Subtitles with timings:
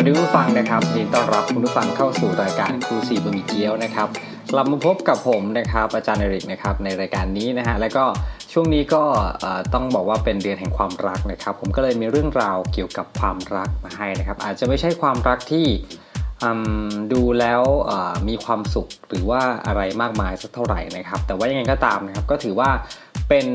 [0.00, 4.08] วัสดีผู้ฟังนะครับยินดีต้อนรับคุณผู้ฟังเข้าสู่รายการครูสีบะหมี่เกี๊ยวนะครับ
[4.52, 8.04] กลับมาพบกับผมนะครับอาจารย์เอริกนะครับในรายการนี้นะฮะแล้วก็
[8.52, 9.02] ช่วงนี้ก็
[9.74, 15.66] ต้องบอกว่าเป็นเดือนแห่งความรักนะครับ ผมก็เลยมีเรื่องราวเกี่ยวกับความรักมาให้นะครับ อาจจะไม่ใช่ความรักที่
[17.12, 17.62] ดูแล้ว
[18.28, 22.70] มีความสุขหรือว่าอะไรมากมายสักเท่าไหร่นะครับ แต่ว่ายังไงก็ตามนะครับก็ถือว่า
[23.28, 23.46] เป็น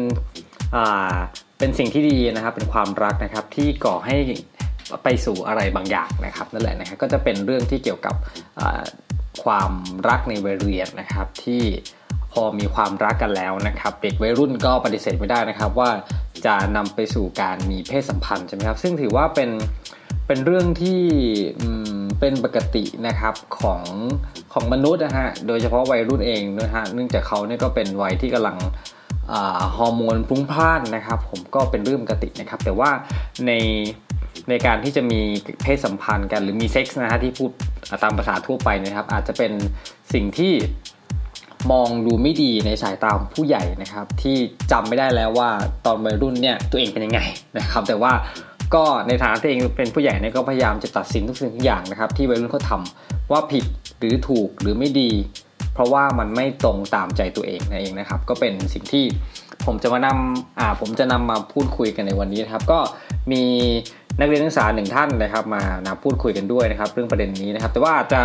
[1.60, 4.16] เป็นสิ่งที่ดีนะครับเป็นความรักนะครับที่ก่อให้
[5.04, 8.15] ไปสู่อะไรบางอย่างนะครับนั่นแหละนะครับก็จะเป็นเรื่องที่เกี่ยวกับ
[9.43, 9.71] ความ
[10.10, 11.64] รักในวัยเรียนนะครับ ที่
[12.33, 15.89] พอมีความรักกันแล้วนะครับเด็กวัยรุ่นก็ปฏิเสธไม่ได้นะครับ ว่า
[16.46, 19.50] จะนำไปสู่การมีเพศสัมพันธ์ใช่ไหมครับซึ่งถือว่าเป็น
[20.27, 21.02] เป็นเรื่องที่
[22.19, 23.83] เป็นปกตินะครับของ
[24.54, 28.57] ของมนุษย์นะฮะโดยเฉพาะวัยรุ่นเองนะฮะเนื่องจากเขาเนี่ยก็เป็นวัยที่กำลัง
[29.77, 32.89] ฮอร์โมนพุ่งพล่านนะครับ ผมก็เป็นเรื่องปกตินะครับ แต่ว่า
[33.47, 33.52] ใน
[34.50, 35.19] ในการที่จะมี
[35.64, 37.49] เพศสัมพันธ์กันหรือมีเซ็กส์นะฮะที่พูด
[38.03, 39.52] ตามภาษาทั่วไปนะครับ อาจจะเป็น
[40.13, 40.53] สิ่งที่
[41.71, 44.35] มองดูไม่ดีในสายตาของผู้ใหญ่นะครับ ที่
[44.71, 45.49] จำไม่ได้แล้วว่า
[45.85, 47.19] ตอนวัยรุ่นเนี่ยตัวเองเป็นยังไง
[47.58, 48.13] นะครับ แต่ว่า
[48.75, 52.81] ก็ในฐานะที่เองเป็นผู้ใหญ่เนี่ยก็พยายามจะตัดสินทุกสิ่งทุกอย่างนะครับ ที่วัยรุ่นเขาทา
[53.31, 53.65] ว่าผิด
[53.99, 55.11] หรือถูกหรือไม่ดี
[55.73, 59.05] เพราะว่ามันไม่ตรงตามใจตัวเองนั่นเองนะครับ ก็เป็นสิ่งที่
[59.65, 62.80] ผมจะมานำอ่าผมจะนำมาพูดคุยกันในวันนี้นะครับ ก็
[63.31, 63.43] มี
[64.19, 68.22] นักเรียนนักศึกษาหนึ่งท่านนะครับมานะพูดคุยกันด้วยนะครับ เรื่องประเด็นนี้นะครับ แต่ว่าอาจจะ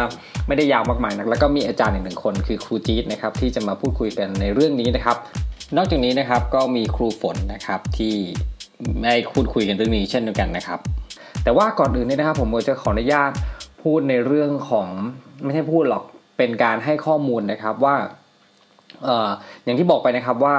[0.46, 5.16] ไม่ได้ยาวมากมายนะแล้วก็มีอาจารย์อีกหนึ่งคนคือครูจี๊ดนะครับที่จะมาพูดคุยกันในเรื่องนี้นะครับ
[5.76, 8.14] นอกจากนี้นะครับก็มีครูฝนนะครับที่
[9.00, 10.78] ไม่พูดคุยกันเรื่องนี้เช่นเดียวกันนะครับ
[11.44, 13.30] แต่ว่าก่อนอื่นเนี่ยนะครับ ผมจะขออนุญาต
[13.82, 14.88] พูดในเรื่องของ
[15.44, 16.04] ไม่ใช่พูดหรอก
[16.38, 17.96] เป็นการให้ข้อมูลนะครับว่า
[19.64, 20.56] อย่างที่บอกไปนะครับว่า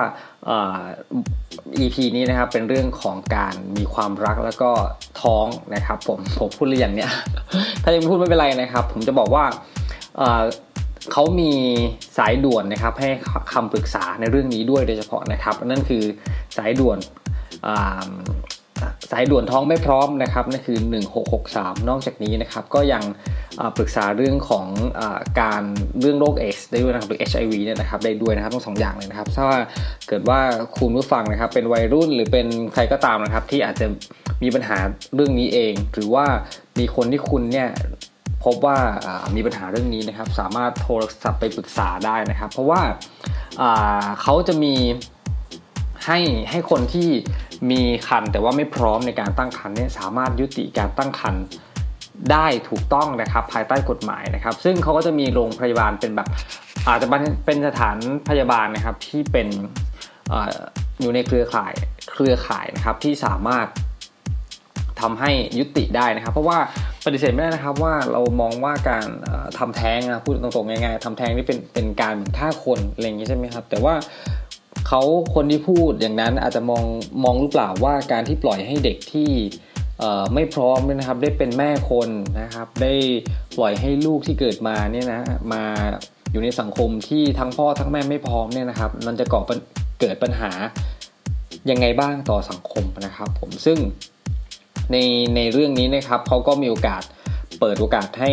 [1.78, 4.72] EP นี้นะครับเป็นเรื่องของการมีความรักแล้วก็
[5.22, 7.12] ท้องนะครับ ผมผมพูดเรื่องเนี้ย
[7.84, 9.44] ถ้ายังพูดไม่เป็นไรนะครับ ผมจะบอกว่า
[11.12, 11.52] เขามี
[12.18, 13.10] สายด่วนนะครับ ให้
[13.54, 16.04] คำปรึกษาในเรื่องนี้ด้วยโดยเฉพาะนะครับ นั่นคือ
[16.58, 16.98] สายด่วน
[19.12, 20.78] สายด่วนท้องไม่พร้อมนะครับนั่นคือ
[21.34, 23.04] 1663 นอกจากนี้นะครับก็ยัง
[23.78, 24.68] ปรึกษาเรื่องของ
[25.00, 25.02] อ
[25.40, 25.64] การ
[26.02, 29.60] เรื่องโรคเอชได้ด้วยนะครับหรือ HIV เนี่ยนะครับได้ด้วยนะครับทั้งสองอย่างเลยนะครับถ้าว่า
[30.08, 30.40] เกิดว่า
[30.78, 33.86] คุณผู้ฟังนะครับเป็นวัยรุ่นหรือเป็นใครก็ตามนะครับ ที่อาจจะ
[34.44, 34.78] มีปัญหา
[35.16, 36.26] เรื่องนี้เอง หรือว่า
[36.80, 37.70] มีคนที่คุณเนี่ย
[38.44, 38.78] พบว่า
[39.36, 42.82] มีปัญหาเรื่องนี้นะครับ สามารถโทรศัพท์ไปปรึกษาได้นะครับ เพราะว่า
[44.22, 44.76] เขาจะมี
[46.06, 47.10] ให้ให้คนที่
[47.72, 51.36] มีคันแต่ว่าไม่พร้อมในการตั้งคันเนี่ยสามารถยุติการตั้งคัน
[52.32, 56.28] ได้ถูกต้องนะครับภายใต้กฎหมายนะครับ ซึ่งเขาก็จะมีโรงพยาบาลเป็นแบบ
[56.88, 57.08] อาจจะ
[57.46, 57.98] เป็นสถาน
[58.30, 59.48] พยาบาลนะครับที่เป็น
[61.02, 61.74] อยู่ในเครือข่าย
[62.12, 63.68] เครือข่ายนะครับที่สามารถ
[65.02, 66.58] ทำให้ยุติได้นะครับ เพราะว่า
[67.06, 69.06] ปฏิเสธไม่ได้นะครับว่าเรามองว่าการ
[69.58, 73.94] ทำแท้งนะพูดตรงๆง่ายๆทำแท้งนี่เป็นเป็นการฆ่าคนอะไรอย่างนี้ใช่ไหมครับ แต่ว่า
[74.88, 75.02] เขา
[75.36, 76.84] คนที่พูดอย่างนั้นอาจจะมอง
[77.24, 79.30] มองหรือเปล่าว่าการที่ปล่อยให้เด็กที่
[80.34, 82.10] ไม่พร้อมนะครับได้เป็นแม่คน
[82.42, 82.94] นะครับ ได้
[83.58, 85.22] ปล่อยให้ลูกที่เกิดมาเนี่ยนะ
[85.54, 85.64] มา
[86.32, 89.42] อยู่ในสังคมที่ทั้งพ่อทั้งแม่ไม่พร้อมเนี่ยนะครับ มันจะก่อ
[90.02, 90.52] เกิดปัญหา
[91.70, 93.78] ยังไงบ้างต่อสังคมนะครับ ผมซึ่ง
[94.92, 94.98] ใน
[95.36, 97.04] ในเรื่องนี้นะครับเขาก็มีโอกาส
[97.60, 98.32] เปิดโอกาสให้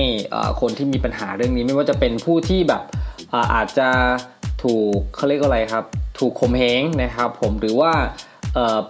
[0.60, 2.82] คนที่มีปัญหาเรื่องนี้ ไม่ว่าจะเป็นผู้ที่แบบ
[3.54, 3.88] อาจจะ
[4.62, 5.84] ถูกเขาเรียกอะไรครับ
[6.18, 7.92] ถูกข่มเหงนะครับ ผมหรือว่า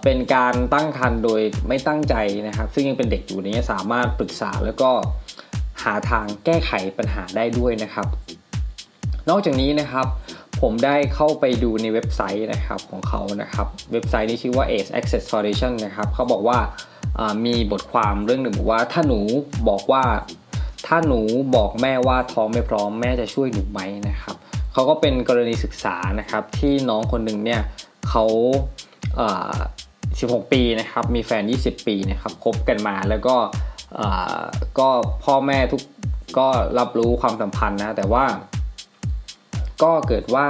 [0.02, 2.14] เป็นการตั้งครรภ์โดยไม่ตั้งใจ
[2.46, 4.90] นะครับ ซึ่งยังเป็นเด็กอยู่นี้สามารถปรึกษาแล้วก็
[5.82, 8.06] หาทางแก้ไขปัญหาได้ด้วยนะครับ
[9.28, 10.06] นอกจากนี้นะครับ
[10.60, 16.58] ผมได้เข้าไปดูในเว็บไซต์นะครับของเขานะครับ เว็บไซต์นี้ชื่อว่า Age Access Foundation นะครับเขาบอกว่า
[17.46, 19.20] มีบทความเรื่องหนึ่งบอกว่าถ้าหนู
[19.68, 20.04] บอกว่า
[20.86, 21.20] ถ้าหนู
[21.56, 24.36] บอกแม่ว่าท้องไม่พร้อมแม่จะช่วยหนูไหมนะครับ
[24.76, 27.60] เขาก็เป็นกรณีศึกษานะครับที่น้องคนหนึ่งเนี่ย
[28.08, 28.24] เขา
[29.80, 33.36] 16 ปีนะครับมีแฟน 20 ปีนะครับคบกันมาแล้วก็
[34.78, 34.88] ก็
[35.24, 35.82] พ่อแม่ทุก
[36.38, 36.48] ก็
[36.78, 38.24] รับรู้ความสัมพันธ์นะแต่ว่า
[39.82, 40.46] ก็เกิดว่า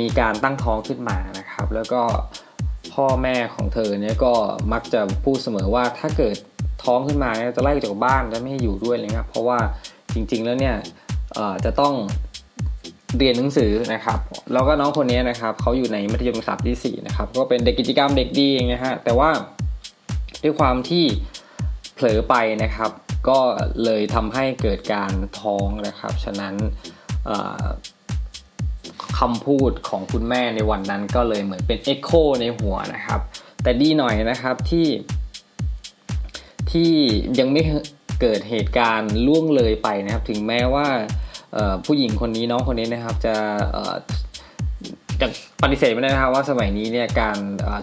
[0.00, 2.02] มีการตั้งท้องขึ้นมานะครับ แล้วก็
[2.94, 4.32] พ่อแม่ของเธอเนี่ยก็
[4.72, 6.36] มักจะพูดเสมอว่าถ้าเกิด
[6.84, 9.58] ท้องขึ้นมาเนี่ยจะไล่จากบ้านจะไม่ให้อยู่ด้วยเลยครับเพราะว่า
[10.14, 10.76] จริงๆแล้วเนี่ย
[11.64, 11.94] จะต้อง
[13.18, 14.18] เรียนหนังสือนะครับ
[14.52, 19.30] แล้วก็น้องคนนี้นะครับเขาอยู่ในมัธยมศึกษาปีที่4นะครับ ก็เป็นเด็กกิจกรรมเด็กดีเองนะฮะ แต่ว่า
[20.42, 21.04] ด้วยความที่
[21.94, 22.90] เผลอไปนะครับ
[23.28, 23.38] ก็
[23.84, 26.54] เลยทำให้เกิดการท้องนะครับ ฉะนั้น
[29.18, 32.10] คำพูดของคุณแม่ในวันนั้นก็เลยเหมือนเป็นเอ็กโค
[32.40, 33.20] ในหัวนะครับ
[33.62, 34.88] แต่ดีหน่อยนะครับที่
[36.70, 36.92] ที่
[37.38, 37.62] ยังไม่
[38.20, 40.86] เกิดเหตุการณ์ล่วงเลยไปนะครับ ถึงแม้ว่า
[41.86, 43.34] ผู้หญิงคนนี้น้องคนนี้นะครับจะ
[45.20, 45.26] จะ
[45.62, 47.38] ปฏิเสธไม่ได้นะครับว่าสมัยนี้เนี่ยการ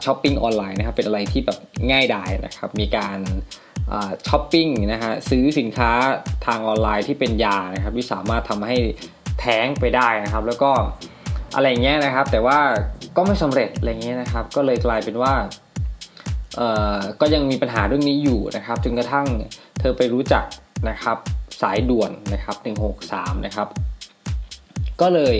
[0.05, 1.57] ช้อปปิ้งออนไลน์นะครับเป็นอะไรที่แบบ
[1.91, 3.19] ง่ายดายนะครับมีการ
[4.27, 5.91] ช้อปปิ้งนะฮะซื้อสินค้า
[6.45, 8.77] ทางออนไลน์ที่เป็นยานะครับที่สามารถทำให้
[9.39, 10.71] แท้งไปได้นะครับ แล้วก็
[11.55, 12.59] อะไรเงี้ยนะครับ แต่ว่า
[13.17, 15.33] ก็ไม่สำเร็จอะไรเงี้ยนะครับ ก็เลยกลายเป็นว่า
[17.21, 19.27] ก็ยังมีปัญหาเรื่องนี้อยู่นะครับจนกระทั่ง
[19.79, 20.45] เธอไปรู้จัก
[20.89, 21.17] นะครับ
[21.61, 22.55] สายด่วนนะครับ
[23.01, 23.67] 163 นะครับ
[25.01, 25.37] ก็เลย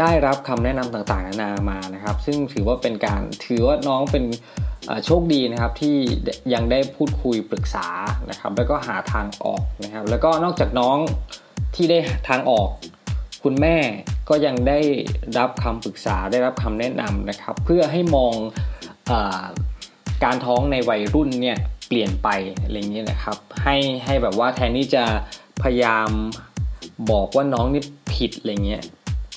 [0.00, 4.24] ได้รับคำแนะนำต่างๆนานามานะครับ ซึ่งถือว่าเป็นการถือว่าน้องเป็น
[5.04, 5.96] โชคดีนะครับที่
[6.54, 7.86] ยังได้พูดคุยปรึกษา
[8.30, 10.98] นะครับ แล้วก็หาทางออกนะครับ แล้วก็นอกจากน้อง
[11.74, 11.98] ที่ได้
[12.28, 12.68] ทางออก
[13.44, 13.76] คุณแม่
[14.28, 14.78] ก็ยังได้
[15.38, 18.34] รับคำปรึกษาได้รับคำแนะนำนะครับ เพื่อให้มอง
[19.10, 19.12] อ
[20.24, 21.58] การท้องในวัยรุ่นเนี่ย
[21.92, 22.28] เปลี่ยนไป
[22.62, 25.04] อะไรเงี้ยนะครับ ให้ให้แบบว่าแทนที่จะ
[25.62, 26.08] พยายาม
[27.10, 27.82] บอกว่าน้องนี่
[28.14, 28.82] ผิดอะไรเงี้ย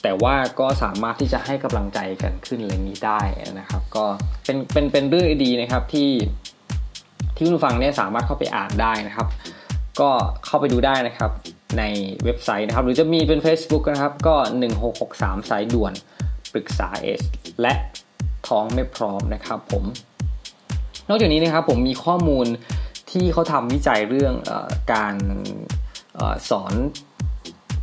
[0.04, 3.22] แต่ว่าก็สามารถที่จะให้กำลังใจกันขึ้นอะไรนี้ได้
[3.60, 4.06] นะครับ ก็
[4.46, 6.10] เป็นเป็นเป็นเรื่องดีนะครับที่
[7.36, 9.28] ที่คุณฟังเนี่ยสามารถเข้าไปอ่านได้นะครับ
[10.00, 10.10] ก็
[10.46, 11.32] เข้าไปดูได้นะครับ
[11.78, 11.84] ใน
[12.24, 14.36] เว็บไซต์นะครับ หรือจะมีเป็น Facebook นะครับก็
[14.92, 15.94] 1663 สายด่วน
[16.54, 17.22] ปรึกษาเอส
[17.62, 17.74] และ
[18.48, 19.84] ท้องไม่พร้อมนะครับผม
[21.14, 22.46] อกจากนี้นะครับผมมีข้อมูล
[23.12, 24.52] ที่เขาทำวิจัยเรื่องอ
[24.94, 25.16] การ
[26.18, 26.20] อ
[26.50, 26.74] สอน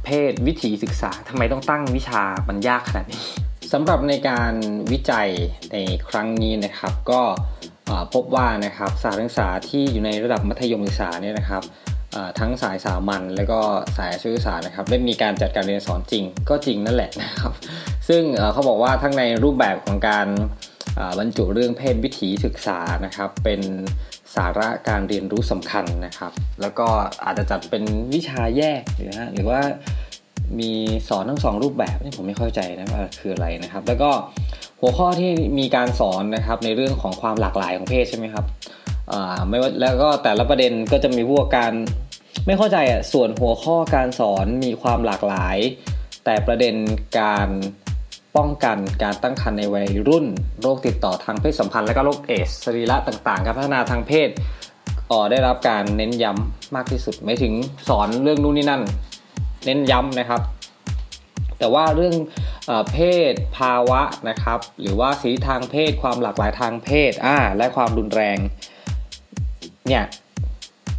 [0.04, 3.22] เพศวิถีศึกษาทำไมต้องตั้งวิชามันยากขนาดนี้
[3.72, 4.52] สำหรับในการ
[4.92, 5.28] วิจัย
[5.72, 5.76] ใน
[6.08, 7.22] ครั้งนี้นะครับก็
[8.14, 11.62] พบว่านะครับสานศึกษาที่อยู่ในระดับมัธยมศึกษาเนี่ยนะครับ
[12.38, 13.60] ทั้งสายสามัญและก็
[13.96, 17.52] สายศึกษานะครับได้มีการจัดการเรียนสอนจริงก็จริงนั่นแหละนะครับ
[18.08, 18.22] ซึ่ง
[18.52, 20.26] เขาบอกว่าทั้งในรูปแบบของการ
[21.18, 23.60] บรรจุเรื่องเพศวิถีศึกษานะครับ เป็น
[24.36, 26.86] สาระการเรียนรู้สำคัญนะครับ แล้วก็
[27.24, 27.82] อาจจะจัดเป็น
[28.14, 29.60] วิชาแยกหรือฮะหรือว่า
[30.60, 30.72] มี
[31.08, 34.10] สอนทั้งสองรูปแบบนี่ผมไม่เข้าใจนะว่าคืออะไรนะครับ แล้วก็
[34.80, 38.44] หัวข้อที่มีการสอนนะครับในเรื่องของความหลากหลายของเพศใช่ไหมครับ
[39.48, 41.72] ไม่ว่าแล้วก็แต่ละประเด็นก็จะมีพวกการ
[42.46, 45.58] ไม่เข้าใจอะส่วนหัวข้อการสอนมีความหลากหลาย
[46.24, 46.74] แต่ประเด็น
[47.20, 47.48] การ
[48.36, 50.26] ป้องกันการตั้งครรภ์ในวัยรุ่น
[50.62, 54.28] โรคติดต่อทางเพศสัมพันธ์และก็โรคเอสสรีระต่างๆ การพัฒนาทางเพศ
[55.10, 57.52] ออได้รับการเน้นย้ำมากที่สุดไม่ถึง
[57.88, 58.82] สอนเรื่องนู่นนี่นั่น
[59.64, 60.40] เน้นย้ำนะครับ
[61.58, 62.14] แต่ว่าเรื่อง
[62.66, 62.98] เอเพ
[63.32, 68.38] ศภาวะนะครับ หรือว่าสีทางเพศความหลากหลายทางเพศอ่าและความรุนแรง
[69.88, 70.04] เนี่ย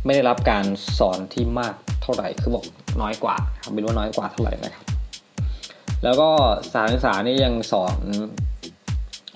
[0.06, 0.66] ไม่ได้รับการ
[1.00, 2.66] สอนที่มากเท่าไหร่คือบอก
[3.02, 4.91] น้อยกว่าครับไม่รู้ว่าน้อยกว่าเท่าไหร่นะครับ
[6.04, 6.30] แล้วก็
[6.74, 7.98] สารศึกษานี่ยังสอน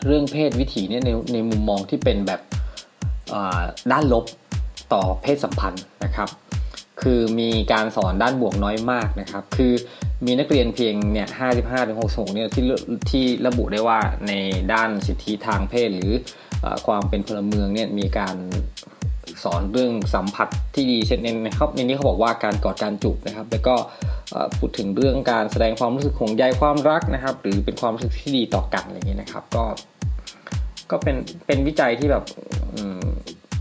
[0.05, 2.41] เรื่องเพศวิถีเนี่ยในในมุมมองที่เป็นแบบ
[3.91, 4.25] ด้านลบ
[4.93, 6.29] ต่อเพศสัมพันธ์นะครับ
[7.01, 9.73] คือมีการสอนด้านบวกน้อยมากนะครับ คือ
[10.25, 12.63] มีนักเรียนเพียงเนี่ยห้าสิบห้าถึงหกสิบเนี่ยที่
[13.09, 14.33] ที่ระบุได้ว่าใน
[14.73, 16.11] ด้านสิทธิทางเพศหรือ
[16.87, 18.35] ความเป็นพลเมืองเนี่ยมีการ
[19.43, 23.75] สอนเรื่องสัมผัสที่ดีเช่นนะครับในนี้เขาบอกว่าการกอดการจูบนะครับ แล้วก็
[24.57, 29.63] พูดถึงเรื่องการแสดงความรู้สึกของใยความรักนะครับ หรือเป็นความรู้สึกที่ดีต่อกันอะไรเงี้ยนะครับ ก็
[30.91, 31.15] ก็เป็น
[31.45, 32.23] เป็นวิจัยที่แบบ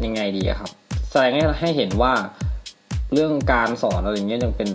[0.05, 0.71] ยังไงดีครับ
[1.11, 2.13] แสดงให้ให้เห็นว่า
[3.13, 4.69] เรื่องการสอนอะไรเงี้ยยังเป็น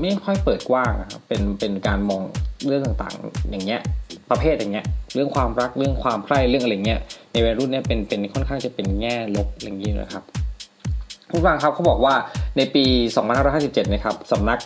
[0.00, 2.22] ไม่ค่อยเปิดกว้างครับเป็นเป็นการมอง
[2.66, 3.80] เรื่องต่างๆ อย่างเงี้ย
[4.30, 7.00] ประเภทอย่างเงี้ย เรื่องความรักเรื่องความใคร่เรื่องอะไรเงี้ย
[7.32, 10.22] ในวัยรุ่นเนี่ยเป็นเป็นค่อนข้างจะเป็นแง่ลบอย่างนี้นะครับ
[11.30, 12.14] ผู้ฟังครับเขาบอกว่า
[12.56, 12.84] ในปี
[13.38, 14.58] 2557 นะครับสำนัก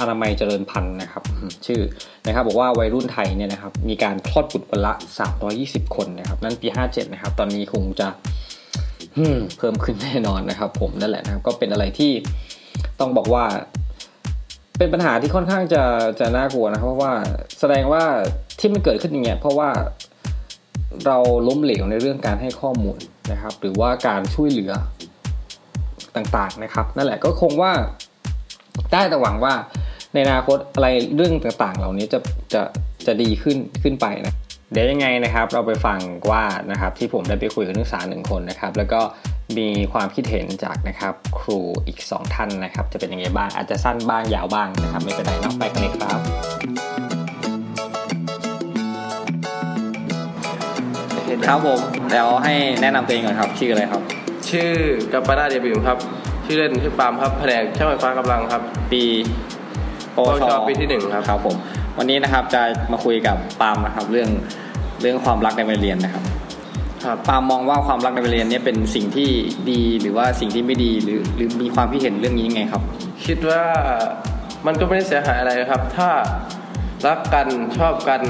[0.00, 1.22] อนามัยเจริญพันธุ์นะครับ
[1.66, 1.80] ชื่อ
[2.26, 4.92] นะครับบอกว่าวัยรุ่นไทยเนี่ยนะครับมีการคลอดบุตรวันละ
[5.44, 8.08] 320 คนนะครับนั่นปี 57 นะครับ ตอนนี้คงจะ
[9.58, 12.12] เพิ่มขึ้นแน่นอนนะครับ ผมนั่นแหละนะครับ ก็เป็นอะไรที่
[13.00, 13.44] ต้องบอกว่า
[14.78, 15.82] เป็นปัญหาที่ค่อนข้างจะ
[16.20, 17.12] จะน่ากลัวนะครับ เพราะว่า
[17.60, 18.02] แสดงว่า
[18.58, 19.70] ที่มันเกิดขึ้นอย่างเงี้ยเพราะว่า
[21.06, 21.18] เรา
[21.48, 22.98] ล้มเหลวในเรื่องการให้ข้อมูล
[23.32, 24.72] นะครับ หรือว่าการช่วยเหลือ
[26.16, 27.72] ต่างๆนะครับ นั่นแหละก็คงว่า
[28.92, 29.54] ได้แต่หวังว่า
[30.12, 32.18] ในอนาคตอะไรเรื่องต่างๆ เหล่านี้จะ
[32.54, 32.62] จะ
[33.06, 34.34] จะดีขึ้นขึ้นไปนะ
[34.72, 35.98] เดี๋ยวยังไงนะครับ เราไปฟัง
[36.30, 39.00] ว่านะครับที่ผมได้ไปคุยกับนักศึกษาหนึ่งคนนะครับ แล้วก็
[39.56, 46.20] มีความคิดเห็นจากนะครับครูอีก 2 ท่านนะครับ จะเป็นยังไงบ้างอาจจะสั้นบ้างยาวบ้างนะครับ ไม่เป็นไรนอกไปกันเลยครับ
[51.46, 51.80] ครับผม
[52.12, 54.02] แล้วให้แนะนำตัวเองก่อนครับชื่ออะไรครับ
[54.50, 54.70] ชื่อ
[55.12, 55.98] กัปปนาเดบิวครับ
[56.46, 58.62] ชื่อเล่นชื่อปามครับแผนกช่างไฟฟ้ากำลังครับ
[58.92, 59.02] ปี
[60.16, 61.56] ปวชปีที่หนึ่งครับ ครับผม
[61.98, 62.62] วันนี้นะครับจะ
[62.92, 64.28] มาคุยกับปามนะครับ เรื่อง
[65.00, 66.37] เรื่องความรักในวัยเรียนนะครับครับ
[67.26, 69.28] ปาล์มมองว่าความรักในวัยเรียนเนี่ยเป็นสิ่งที่
[69.70, 72.82] ดีหรือว่าสิ่งที่ไม่ดีหรือหรือมีความคิดเห็นเรื่องนี้ยังไงครับ
[73.26, 73.62] คิดว่า
[74.66, 76.10] มันก็ไม่ได้เสียหายอะไรครับ ถ้า
[77.06, 77.46] รักกัน
[77.78, 78.22] ชอบกัน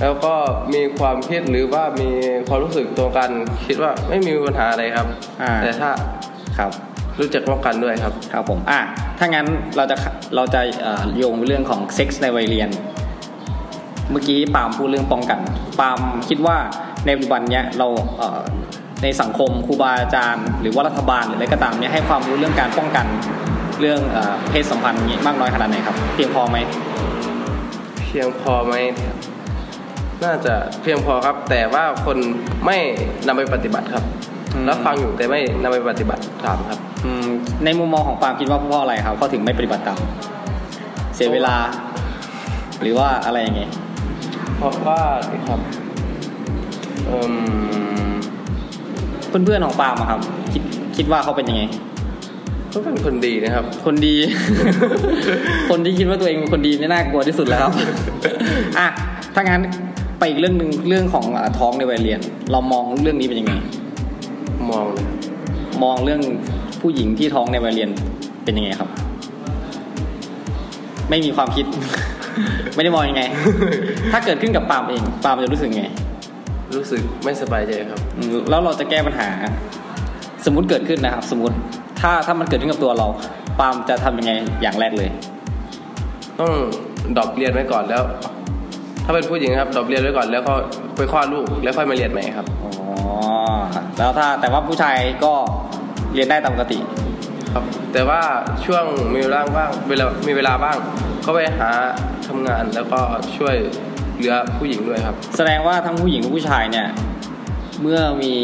[0.00, 0.34] แล้วก็
[0.74, 2.10] มีความคิดหรือว่ามี
[2.48, 3.30] ความรู้สึกตรงกัน
[3.66, 5.06] คิดว่าไม่มีปัญหาอะไรครับ
[5.42, 5.90] อ่า แต่ถ้า
[6.58, 6.72] ครับ
[7.20, 8.80] รู้จักป้องกันด้วยครับครับผมอะ
[9.18, 9.46] ถ้างั้น
[9.76, 9.96] เราจะ
[10.36, 12.70] เราจะเอ่อโยงเรื่องของเซ็กส์ในวัยเรียน
[14.10, 15.40] เมื่อกี้ปาล์มพูดเรื่องป้องกัน
[15.80, 15.98] ปาล์ม
[16.28, 16.56] คิดว่า
[17.06, 17.86] ในปัจจุบันเนี้ยเรา
[18.18, 18.40] เอ่อ
[19.02, 23.06] ในสังคมครูบาอาจารย์ หรือว่ารัฐบาลหรืออะไรก็ตามเนี่ยให้ความรู้เรื่องการป้องกัน
[23.80, 26.56] เรื่องเอ่อเพศสัมพันธ์อย่างนี้มากน้อยขนาดไหนครับ เพียงพอไหม
[28.06, 28.74] เพียงพอไหม
[30.24, 32.16] น่าจะเพียงพอครับ แต่ว่าคน
[32.66, 32.76] ไม่
[33.26, 34.04] นำไปปฏิบัติครับ
[34.52, 37.26] อืมรับฟังอยู่แต่ไม่นำไปปฏิบัติตามครับอืม
[37.64, 39.98] ในมุมมองของปาล์มคิดว่าเพราะอะไรครับเขาถึงไม่ปฏิบัติตาม
[41.14, 41.56] เสียเวลา
[42.80, 43.70] หรือว่าอะไรอย่างเงี้ย
[44.56, 45.00] เพราะว่า
[45.48, 45.60] ครับ
[47.10, 47.32] เอ่ม
[49.44, 50.20] เพื่อนๆของปาล์มอะครับ
[50.52, 50.62] คิด
[50.96, 51.62] คิดว่าเขาเป็นยังไง
[52.72, 54.14] ก็เป็นคนดีนะครับ คนดี
[55.70, 57.72] คนที่คิดว่าตัวเองเป็นคนดีนี่น่ากลัวที่สุดแล้วครับ
[58.78, 58.88] อะ
[59.34, 59.60] ถ้างั้น
[60.18, 62.20] ไปอีกเรื่องหนึ่งเรื่องของอ่าท้องในวัยเรียน
[62.52, 63.54] เรามองเรื่องนี้เป็นยังไง
[64.70, 65.16] มองนะครับ
[65.82, 66.20] มองเรื่อง
[66.80, 67.90] ผู้หญิงที่ท้องในวัยเรียน
[68.44, 68.88] เป็นยังไงครับ
[71.10, 71.66] ไม่มีความคิด
[72.74, 73.22] ไม่ได้มองยังไง
[74.12, 75.84] ถ้าเกิดขึ้นกับปาล์มเองปาล์มจะรู้สึกไง
[76.76, 79.30] รู้สึกไม่สบายใจครับอืมแล้วเราจะแก้ปัญหา
[80.44, 81.56] สมมุติเกิดขึ้นนะครับ สมมติ
[82.00, 83.06] ถ้าถ้ามันเกิดขึ้นกับตัวเรา
[83.58, 85.10] ปาล์มจะทำยังไงอย่างแรกเลย
[86.40, 86.52] ต้อง
[87.16, 88.02] ดรอปเรียนไว้ก่อนแล้ว
[89.04, 90.54] ถ้าเป็นผู้หญิงครับดรอปเรียนไว้ก่อนแล้วก็
[90.96, 92.70] ไปคลอดลูกแล้วค่อยมาเรียนใหม่ครับอ๋อ
[93.98, 95.32] แล้วถ้าแต่ว่าผู้ชายก็
[96.14, 96.78] เรียนได้ตามปกติ
[97.54, 98.20] ครับ แต่ว่า
[98.64, 98.84] ช่วง
[99.14, 100.76] มีเวลาบ้างเวลามีเวลาบ้าง
[101.24, 101.70] ก็ไปหา
[102.26, 103.00] ทำงานแล้วก็
[103.36, 103.56] ช่วย
[104.20, 106.86] เหลือผู้หญิงด้วยครับ แสดงว่าทั้งผู้หญิงและผู้ชายเนี่ย
[107.82, 108.34] เมื่อมี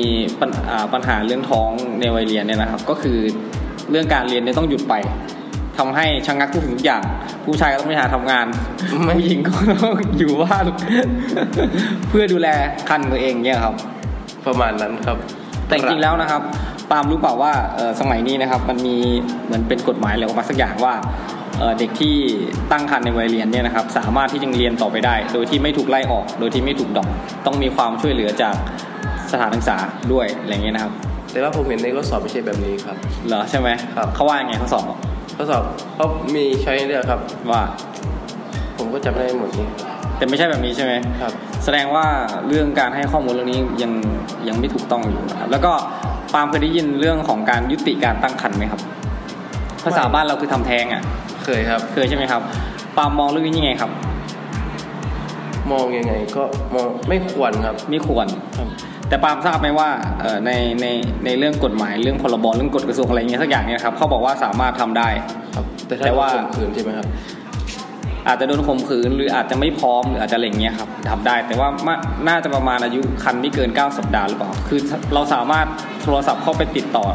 [0.41, 3.19] ปัญอ่าปัญหาเรื่องท้องในวัยเรียนเนี่ยนะครับ ก็คือ
[3.91, 4.95] เรื่องการเรียนเนี่ยต้องหยุดไป
[5.79, 7.03] ทำให้ชะงงักทุกสิ่งทุกอย่าง
[7.45, 8.47] ผู้ชายก็ต้องไปหาทำงาน
[9.05, 9.53] ไม่ผู้หญิงก็
[9.83, 10.65] ต้องอยู่บ้าน
[12.09, 12.49] เพื่อดูแล
[12.89, 13.75] คันตัวเองเนี่ยครับ
[14.47, 15.17] ประมาณนั้นครับ
[15.67, 16.43] แต่จริงๆแล้วนะครับ
[16.91, 18.97] ปาล์มรู้เปล่าว่าเอ่อสมัยนี้นะครับ มันมี
[19.47, 20.95] เหมือนเป็นกฎหมายอะไรออกมาสักอย่างว่า
[21.59, 22.15] เอ่อเด็กที่
[22.73, 27.09] ตั้งครรภ์ในวัยเรียนเนี่ยนะครับสามารถที่จะเรียนต่อไปได้ โดยที่ไม่ถูกไล่ออก โดยที่ไม่ถูกดรอก
[27.47, 28.57] ต้องมีความช่วยเหลือจาก
[29.33, 29.77] สถานศึกษา
[30.13, 30.93] ด้วยอะไรเงี้ยนะครับ
[31.33, 32.97] แต่ว่าผมเห็นในข้อสอบไม่ใช่แบบนี้ครับ
[33.29, 34.85] เหรอใช่ไหมครับเขาว่ายังไงเขาสอบ
[35.37, 35.63] ข้อสอบ
[35.95, 37.21] เขามีช้อยให้เลือกครับ
[37.51, 37.63] ว่า
[38.79, 39.67] ผมก็จำไม่ได้หมดนี้
[40.17, 41.33] แต่ไม่ใช่แบบนี้ใช่ไหมครับ
[41.65, 42.07] แสดงว่า
[42.49, 43.93] เรื่องการให้ข้อมูลเรื่องนี้ยัง
[44.49, 45.73] ยังไม่ถูกต้องอยู่นะครับแล้วก็
[46.35, 48.81] ปาล์มเคยได้ยินเรื่องของการยุติการตั้งครรภ์ไหมครับ
[49.85, 51.03] ภาษาบ้านเราคือทำแท้งอะ
[51.47, 52.43] เคยครับ เคยใช่ไหมครับ
[52.97, 53.91] ปาล์มมองเรื่องนี้ยังไงครับ
[55.73, 56.43] มองยังไงก็
[56.75, 58.27] มองไม่ควรครับ ไม่ควร
[58.57, 58.69] ครับ
[59.09, 59.89] แต่ปาล์มทราบไหมว่า
[60.21, 60.51] เอ่อใน
[60.81, 60.87] ใน
[61.25, 65.09] ในเรื่องกฎหมายเรื่องพรบเรื่องกฎกระทรวงอะไรเงี้ยสักอย่างเนี่ยครับเขาบอกว่าสามารถทำได้
[65.55, 67.07] ครับแต่แต่ถ้าว่าว่าข่มขืนใช่ไหมครับ
[68.29, 71.95] อาจจะโดนข่มขืนหรืออาจจะไม่พร้อมหรืออาจจะอะไรเงี้ยครับทำได้ แต่ว่ามา
[72.29, 74.81] น่าจะประมาณอายุคันไม่เกิน 9 สัปดาห์หรือเปล่า คือ
[75.15, 75.67] เราสามารถ
[76.03, 77.07] โทรศัพท์เข้าไปติดต่อ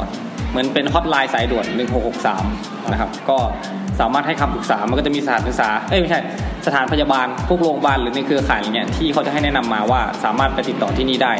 [0.50, 1.66] เหมือนเป็นฮอตไลน์สายด่วน
[2.30, 3.38] 1663 นะครับ ก็
[4.02, 6.20] สามารถให้คำปรึกษา มันก็จะมีสถานศึกษา เอ้ยไม่ใช่
[6.66, 11.34] สถานพยาบาล พวกโรงพยาบาลหรือในเครือข่ายอะไรเงี้ยที่เขาจะให้แนะนำมาว่าสามารถไปติดต่อที่นี่ได้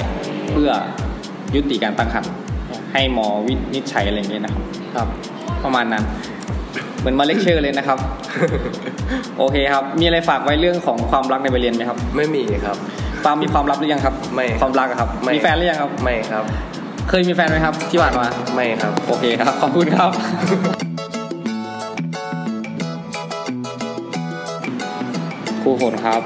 [0.52, 0.70] เพื่อ
[1.56, 2.32] ยุติการตั้งครรภ์
[2.94, 4.64] ให้หมอวินิจฉัยอะไรเงี้ยนะครับ
[4.96, 5.08] ครับ
[5.64, 6.04] ประมาณนั้น
[7.00, 7.98] เหมือนมาเลคเชอร์เลยนะครับ
[9.38, 12.78] โอเคครับ มีอะไรฝากไว้เรื่องของความรักในวัยเรียนไหมครับ ไม่มีครับ
[13.26, 16.44] ปาล์มมีความรักหรือยังครับ ไม่ ความรักอะครับไม่มีแฟนหรือยังครับ ไม่ครับ
[17.10, 18.26] เคยมีแฟนไหมครับ ที่ผ่านมา
[18.56, 20.12] ไม่ครับ โอเคครับ ขอบคุณครับ
[25.62, 26.22] ครูฝนครับ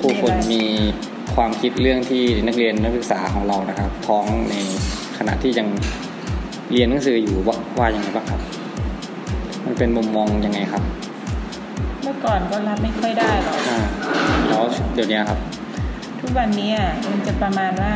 [0.00, 0.62] ครูฝนมี
[1.34, 4.54] ความคิดเรื่องที่นักเรียนนักศึกษาของเรานะครับ ท้องใน
[5.18, 5.68] ขณะที่ยัง
[6.72, 8.40] เรียนหนังสืออยู่ว่าว่ายังไงบ้างครับ
[9.64, 10.82] มันเป็นมุมมองยังไงครับ
[12.02, 13.80] เมื่อก่อนก็รับไม่ค่อยได้หรอกอ่า
[14.48, 14.62] แล้ว
[14.94, 15.38] เดี๋ยวนี้ครับ
[16.20, 17.94] ทุกวันนี้อะมันจะประมาณว่า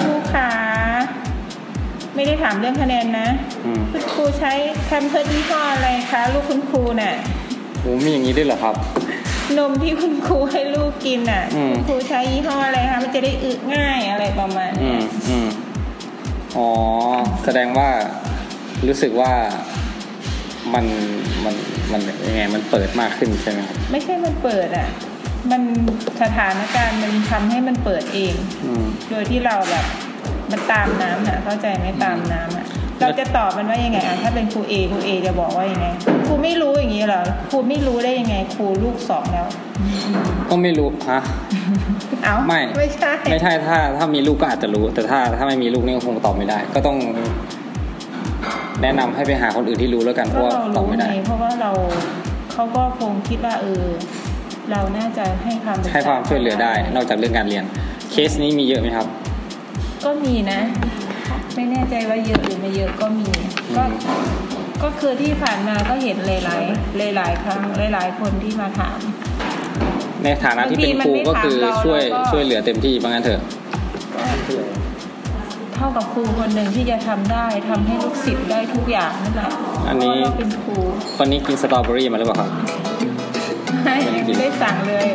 [0.00, 0.48] ครูขา
[2.14, 3.28] ไม่ได้ถามเรื่องคะแนนนะ
[3.64, 4.52] อืมคุณครูใช้
[4.84, 7.14] แคมเพิร์ดยี่ห้ออะไรคะ ลูกคุณครูน่ะ
[7.80, 8.74] โหมีอย่างนี้ด้วยเหรอครับ
[9.58, 15.48] นมที่คุณครูให้ลูกกินน่ะอืม คุณครูใช้ยี่ห้ออะไรคะมันจะได้อึง่ายอะไรประมาณอืเนี้ยมอืม
[16.56, 16.68] อ๋อ
[17.44, 17.88] แสดงว่า
[18.86, 19.32] รู้สึกว่า
[20.74, 20.86] มัน
[21.44, 21.54] มัน
[21.92, 24.88] มันยังไงมันเปิดมากขึ้นใช่ไหมครับไม่ใช่มันเปิดอะ
[25.50, 25.62] มัน
[26.22, 29.86] สถานการณ์มันทำให้มันเปิดเอง อืม โดยที่เราแบบ
[30.50, 32.66] มันตามน้ำนะเข้าใจไหมตามน้ำอะ
[33.00, 35.86] เราจะตอบมันว่ายังไงอะถ้าเป็นครูเอครูเอจะบอกว่ายังไง
[36.26, 39.46] ครูไม่รู้อย่างนี้เหรอครูไม่รู้ได้ยังไงครูลูกสองแล้ว
[40.50, 41.20] ก็ไม่รู้ฮะ
[42.24, 46.96] เอ้าไม่ไม่ใช่ไม่ใช่ถ้าถ้ามีลูกก็อาจจะรู้ แต่ถ้าถ้าไม่มีลูกนี่ก็คงตอบไม่ได้ ก็ต้อง
[48.82, 51.70] แนะนำให้ไปหาคนอื่นที่รู้แล้วกันเพก็ราะว่าเราตอบรู้ไม่ไงได้ เพราะว่าเรา
[52.52, 53.84] เขาก็คงคิดว่าเออ
[54.70, 57.64] เราน่าจะให้ความปรึกษให้ความช่วยเหลือได้ นอกจากเรื่องการเรียน
[58.10, 59.06] เคสนี้มีเยอะไหมครับ
[60.04, 60.60] ก็มีนะ
[61.54, 63.28] ไม่แน่ใจว่าเยอะหรือไม่เยอะก็มี
[63.76, 64.26] ก็อืม
[64.82, 67.60] ก็คือที่ผ่านมาก็เห็นหลายๆหลายๆครั้ง
[67.94, 68.98] หลายๆคนที่มาถาม
[70.24, 72.02] ในฐานะที่เป็นครูก็คือช่วย
[72.32, 73.40] ช่วยเหลือเต็มที่ว่างั้นเถอะ
[75.76, 79.50] เท่ากับครูคนหนึ่งที่จะทำได้ทำให้ลูกศิษย์ได้ทุกอย่างนั่นแหละ
[79.88, 80.76] อันนี้เพราะว่าเราเป็นครู
[81.16, 82.48] คนนี้กินสตรอเบอรี่มาหรือเปล่าครับ
[83.84, 85.06] ไม่จริงๆได้สั่งเลย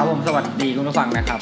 [0.00, 1.40] ครับผมสวัสดีคุณผู้ฟังนะครับ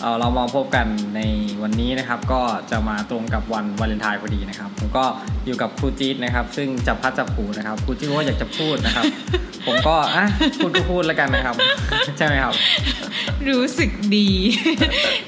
[0.00, 0.86] เอ่อเรามาพบกัน
[1.16, 1.20] ใน
[1.62, 5.04] วันนี้นะครับ ก็จะมาตรงกับวันวาเลนไทน์พอดีนะครับ ผมก็
[5.46, 9.04] อยู่กับครูจี๊ดนะครับ ซึ่งจับพัดจับผูนะครับครูจี๊ดว่าอยากจะพูดนะครับ
[9.66, 10.26] ผมก็อะ
[10.58, 11.56] พูดก็พูดแล้วกันนะครับ
[12.18, 12.54] ใช่ไหมครับ
[13.48, 14.30] รู้สึกดี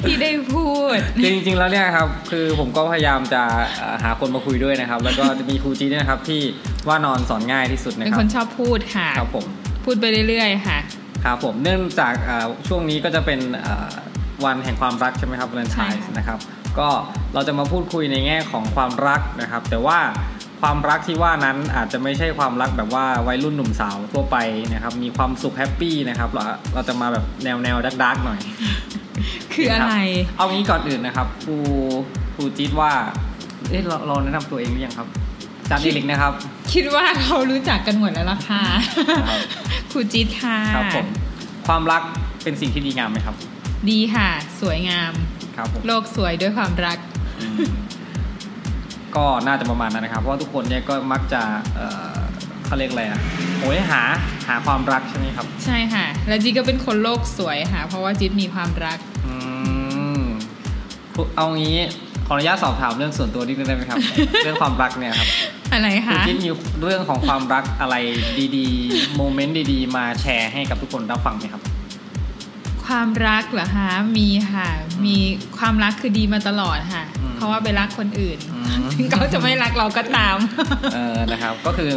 [0.02, 3.42] ที่ได้พูดคือจริงๆแล้วเนี่ยครับ คือผมก็พยายามจะ
[3.76, 6.40] เอ่อหาคนมาคุยด้วยนะครับ แล้วก็จะมีครูจี๊ดเนยนะครับที่
[6.88, 9.46] ว่านอนสอนง่ายที่สุดนะเป็นครัคบนชอบพูดค่ะครับผม
[9.84, 10.78] พูดไปเรื่อยๆค่ะ
[11.24, 13.90] ครับผมเนื่องจากเอ่อช่วงนี้ก็จะเป็นเอ่อ
[14.44, 16.38] วันแห่งความรักใช่ไหมครับวาเลนไทน์ใช่ค่ะนะครับ
[16.78, 16.88] ก็
[17.34, 19.98] เราจะมาพูดคุยในแง่ของความรักนะครับ แต่ว่า
[20.60, 24.36] ความรักที่ว่านั้นอาจจะไม่ใช่ความรักแบบว่าวัยรุ่นหนุ่มสาวทั่วไป
[24.74, 26.42] นะครับ มีความสุขแฮปปี้นะครับเรา
[26.74, 28.40] เราจะมาแบบแนวแนวดักดักๆหน่อย
[29.52, 29.92] คืออะไร
[30.36, 31.56] เอางี้ก่อนอื่นนะครับครู
[32.34, 32.92] ครูจี๊ดว่า
[33.68, 35.08] เอ๊ะเราเราแนะนำตัวเองหรือยังครับ
[35.70, 36.32] จานเอลิกนะครับ
[36.72, 38.62] คิดว่าเขารู้จักกันหมดแล้วล่ะค่ะ
[39.28, 39.40] ครับ
[39.90, 41.06] ครูจี๊ดค่ะครับผม
[41.66, 42.02] ความรัก
[42.42, 43.34] เป็นสิ่งที่ดีงามไหมครับ
[43.90, 44.28] ดีค่ะ
[44.60, 45.12] สวยงาม
[45.56, 46.98] ครับผมโลกสวยด้วยความรัก
[47.40, 47.72] อืม
[49.16, 51.42] ก็น่าจะประมาณนั้นนะครับ เพราะว่าทุกคนเนี่ยก็มักจะ
[51.74, 52.16] เอ่อ
[52.64, 53.20] เขาเรียกอะไรอะ
[53.58, 54.02] โหยหา
[54.48, 59.34] หาความรักใช่ไหมครับ ใช่ค่ะ แล้วจีก็เป็นคนโลกสวยค่ะ เพราะว่าจี๊ดมีความรักอื
[60.20, 60.22] ม
[61.36, 61.76] เอางี้
[62.26, 63.98] ขออนุญาตสอบถามเรื่องส่วนตัวนิดนึงได้ไหมครับ
[64.44, 65.28] เรื่องความรักเนี่ยครับ
[65.72, 66.50] อะไรคุณคะคิดมี
[66.82, 67.96] เรื่องของความรักอะไร
[68.56, 71.62] ดีๆ โมเมนต์ดีๆ มาแชร์ให้กับทุกคนรับฟังไหมครับ
[72.86, 74.68] ความรักเหรอคะมีค่ะ
[75.06, 75.16] มี
[75.58, 80.36] ความรักคือดีมาตลอดค่ะอืมเพราะว่าไปรักคนอื่นอืมถึงเขาจะไม่รักเราก็ตาม
[80.94, 81.92] เออนะครับ ก็คือ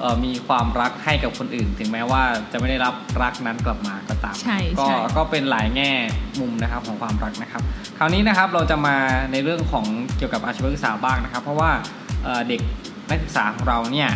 [0.00, 2.22] เอ่อมีความรักให้กับคนอื่น ถึงแม้ว่า
[2.52, 5.90] จะไม่ได้รับรักนั้นกลับมาก็ตามใช่ก็ใช่ก็เป็นหลายแง่
[6.40, 7.62] มุมนะครับของความรักนะครับ
[7.98, 8.96] คราวนี้นะครับเราจะมา
[9.32, 9.84] ในเรื่องของ
[10.16, 11.70] เกี่ยวกับอาชีวศึกษาบ้างนะครับ เพราะว่า
[12.24, 12.60] เอ่อเด็ก
[13.08, 14.10] นักศึกษาของเราเนี่ย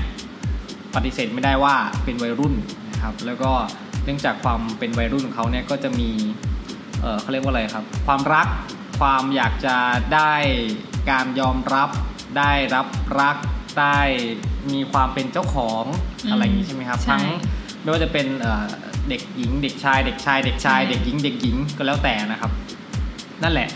[0.95, 2.55] ปฏิเสธไม่ได้ว่าเป็นวัยรุ่น
[2.91, 3.51] นะครับ แล้วก็
[4.05, 6.11] เนื่องจากความเป็นวัยรุ่นของเขาเนี่ยก็จะมี
[7.01, 8.47] เอ่อเขาเรียกว่าอะไรครับ ความรัก
[9.01, 9.77] ความอยากจะ
[10.15, 10.35] ได้
[11.11, 11.89] การยอมรับ
[12.39, 12.87] ได้รับ
[13.21, 13.37] รัก
[13.81, 14.01] ได้
[14.73, 15.85] มีความเป็นเจ้าของ
[16.25, 17.23] อืมอะไรอย่างนี้ใช่ไหมครับใช่ทั้ง
[17.83, 18.67] ไม่ว่าจะเป็นเอ่อ
[19.09, 22.51] เด็กหญิง เด็กชาย เด็กชาย เด็กชายใช่เด็กหญิง เด็กหญิงก็แล้วแต่นะครับ
[23.43, 23.69] นั่นแหละ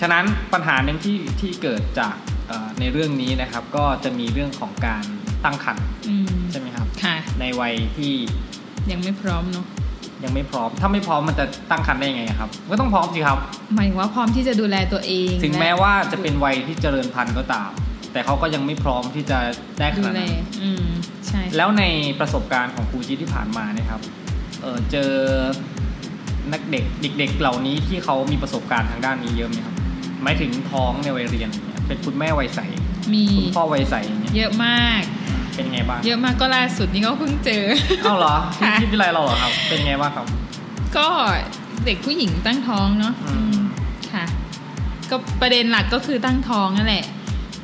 [0.00, 2.14] ฉะนั้นปัญหาหนึ่งที่ที่เกิดจาก
[2.48, 5.04] เอ่อในเรื่องนี้นะครับ ก็จะมีเรื่องของการ
[5.44, 8.12] ตั้งครรภ์อืมใช่ไหมครับค่ะในวัยที่
[8.90, 9.66] ยังไม่พร้อมเนาะ
[10.24, 13.38] ยังไม่พร้อม ถ้าไม่พร้อมมันจะตั้งครรภ์ได้ยังไงครับ ก็ต้องพร้อมสิครับ
[13.74, 17.70] หมายถึงว่าพร้อมที่จะดูแลตัวเอง ถึงและแม้ว่าจะเป็นวัยที่เจริญพันธุ์ก็ตาม
[18.12, 19.38] แต่เขาก็ยังไม่พร้อมที่จะ
[19.78, 20.32] ได้ขดูนาดแลนั้น
[20.62, 20.86] อืม
[21.26, 21.84] ใช่ แล้วใน
[22.20, 24.02] ประสบการณ์ของครูจีที่ผ่านมาเนี่ยครับ
[24.62, 25.10] เออเจอ
[26.52, 26.84] นักเด็ก
[27.18, 29.74] เด็กๆเหล่านี้ที่เขามีประสบการณ์ทางด้านนี้เยอะไหมครับ
[30.22, 32.60] หมายถึงท้องในวัยเรียนเนี่ยเป็นคุณแม่วัยใส
[33.14, 35.02] มีคุณพ่อวัยใสอย่างเงี้ยเยอะมาก
[35.54, 37.64] เป็นไงบ้างเยอะมากก็ล่าสุดนี่ก็เพิ่งเจอ
[38.02, 40.26] เอ้าเหรอที่ค่ะที่วิไลเราเหรอครับ เป็นไงบ้างครับ
[40.96, 41.08] ก็
[41.86, 43.54] เด็กผู้หญิงตั้งท้องเนาะอืม
[44.12, 44.24] ค่ะ
[45.10, 47.04] ก็ประเด็นหลักก็คือตั้งท้องนั่นแหละ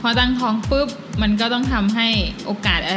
[0.01, 0.89] พอตั้งท้องปุ๊บ
[1.23, 2.09] มันก็ต้องทำให้
[2.47, 2.95] โอกาสอะ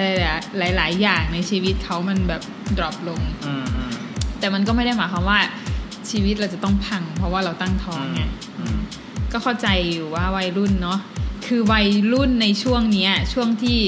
[0.57, 2.41] ไรหลาย ๆ อย่างในชีวิตเขามันแบบ
[2.77, 3.93] ดรอปลงอืมอืม
[4.39, 5.39] แต่มันก็ไม่ได้หมายความว่า
[6.11, 8.21] ชีวิตเราจะต้องพัง เพราะว่าเราตั้งท้องไง
[8.59, 8.77] อืม
[9.33, 10.99] ก็เข้าใจอยู่ว่าวัยรุ่นเนาะ
[11.47, 13.79] คือวัยรุ่นในช่วงเนี้ย ช่วงที่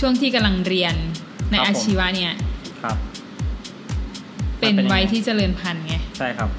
[0.00, 0.94] ช่วงที่กำลังเรียน
[1.50, 2.32] ในอาชีวะเนี่ย
[2.82, 2.96] ครับ
[4.58, 6.50] เป็นมันเป็นยังไงวัยที่เจริญพันธุ์ไงใช่ครับ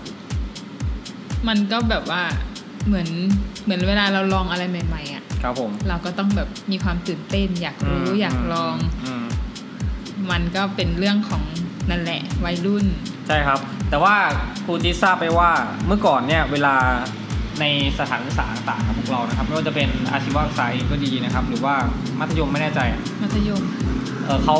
[1.47, 2.23] มันก็แบบว่า
[2.87, 3.07] เหมือน
[3.63, 8.75] เหมือนเวลาเราลองอะไรใหม่ๆอะ่ะครับผมเราก็ต้องแบบมีความตื่นเต้น อยากรู้อยากลอง
[9.05, 9.25] อืม
[10.31, 11.43] มันก็เป็นเรื่องของ
[11.89, 12.85] นั่นแหละวัยรุ่น
[13.27, 14.15] ใช่ครับ แต่ว่า
[14.65, 15.49] ครูจีทราบไปว่า
[15.87, 16.75] เมื่อก่อนเนี่ย เวลา
[17.61, 17.65] ใน
[17.99, 21.75] สถานศึกษาต่างๆของพวกเรานะครับไม่ว่าจะเป็นอาชีวศึกษาเองก็ดีนะครับ หรือว่า
[22.19, 22.79] มัธยมไม่แน่ใจ
[23.21, 23.63] มัธยม
[24.25, 24.57] เออเขา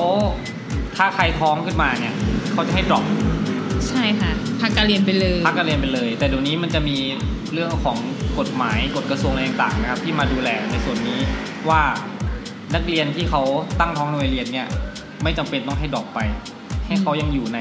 [0.98, 2.16] ถ้าใครท้องขึ้นมาเนี่ย
[2.54, 3.06] เขาจะให้ดรอป
[3.90, 6.98] ใช่ค่ะพักการเรียนไปเลยพักการเรียนไปเลย แต่เดี๋ยวนี้มันจะมี
[7.54, 7.98] เรื่องของ
[8.40, 11.20] กฎหมายกฎกระทรวงอะไรต่างๆนะครับ ที่มาดูแลในส่วนนี้
[11.70, 11.82] ว่า
[12.76, 13.42] นักเรียนที่เขา
[13.80, 14.68] ตั้งท้องในวัยเรียนเนี่ย
[15.24, 16.20] ไม่จำเป็นต้องให้ดรอปไป
[16.88, 17.60] ให้เขายังอยู่ใน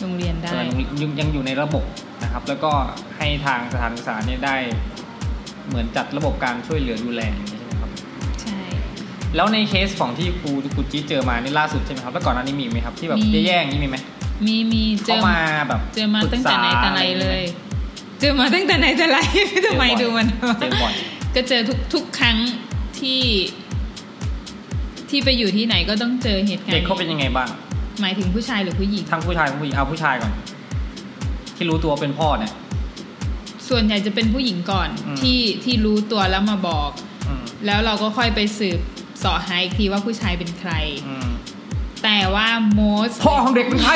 [0.00, 0.64] โรงเรียนได้เอ่อ
[1.00, 1.84] ยังยังอยู่ในระบบ
[2.22, 2.70] นะครับ แล้วก็
[3.18, 4.56] ให้ทางสถานศึกษาเนี่ยได้
[5.68, 7.90] เหมือนจัดระบบการช่วยเหลือดูแลอย่างนี้ใช่ไหมครับ
[8.42, 8.58] ใช่
[9.36, 13.96] แล้วในเคสของที่ครูครูจีเจอมานี่ล่าสุดใช่ไหมครับแล้วก่อนหน้านี้มีไหมครับที่แบบมีแย่ๆอย่างนี้มีไหม
[14.46, 17.42] มีมีเจเข้าอมาแบบเจอมาตั้งแต่ไหนแต่ไรปรึกษาเลย
[18.20, 19.18] เจอมาตั้งแต่ไหนแต่ไร
[19.66, 20.26] ทำไมดูมัน
[20.60, 20.94] เจอบ่อย
[21.34, 22.36] ก็เจอทุกทุกครั้ง
[22.98, 23.22] ที่
[25.10, 27.48] ที่ไปอยู่ที่ไหนก็ต้องเจอเหตุการณ์เด็กเขาเป็นยังไงบ้าง
[28.00, 30.32] หมายถึงผู้ชายหรือผู้หญิง ทั้งผู้ชายทั้งผู้หญิงเอาผู้ชายก่อน
[31.56, 32.52] ที่รู้ตัวเป็นพ่อเนี่ย
[33.68, 36.90] ส่วนใหญ่จะเป็นผู้หญิงก่อนอืม ที่ที่รู้ตัวแล้วมาบอก
[37.28, 38.80] อืมแล้วเราก็ค่อยไปสืบ
[39.20, 40.72] เสอหาอีกทีว่าผู้ชายเป็นใคร
[41.08, 41.28] อืม
[42.04, 43.94] แต่ว่า most พ่อของเด็กเป็นใคร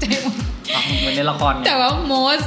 [0.00, 0.34] ใจหมด
[0.74, 2.46] อะเหมือนในละครไงแต่ว่า most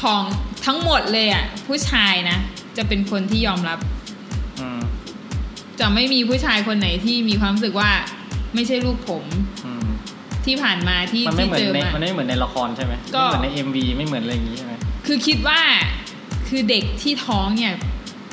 [0.00, 0.22] ของ
[0.66, 2.38] ทั้งหมดเลยอะ ผู้ชายนะ
[2.76, 3.78] จะเป็นคนที่ยอมรับ
[4.60, 4.80] อืม
[5.80, 7.90] จะไม่มีผู้ชายคนไหนที่มีความรู้สึกว่า
[8.54, 9.24] ไม่ใช่ลูกผม
[9.63, 9.63] อืม
[10.46, 14.72] ที่ผ่านมาที่มันไม่ที่เหมือเจนอในมา มันไม่เหมือนในละครใช่ไหมก็ ไม่เหมือนในเอ็มวีไม่เหมือนอะไรอย่างนี้ใช่ไหม
[15.06, 15.60] คือคิดว่า
[16.48, 17.74] คือเด็กที่ท้องเนี่ย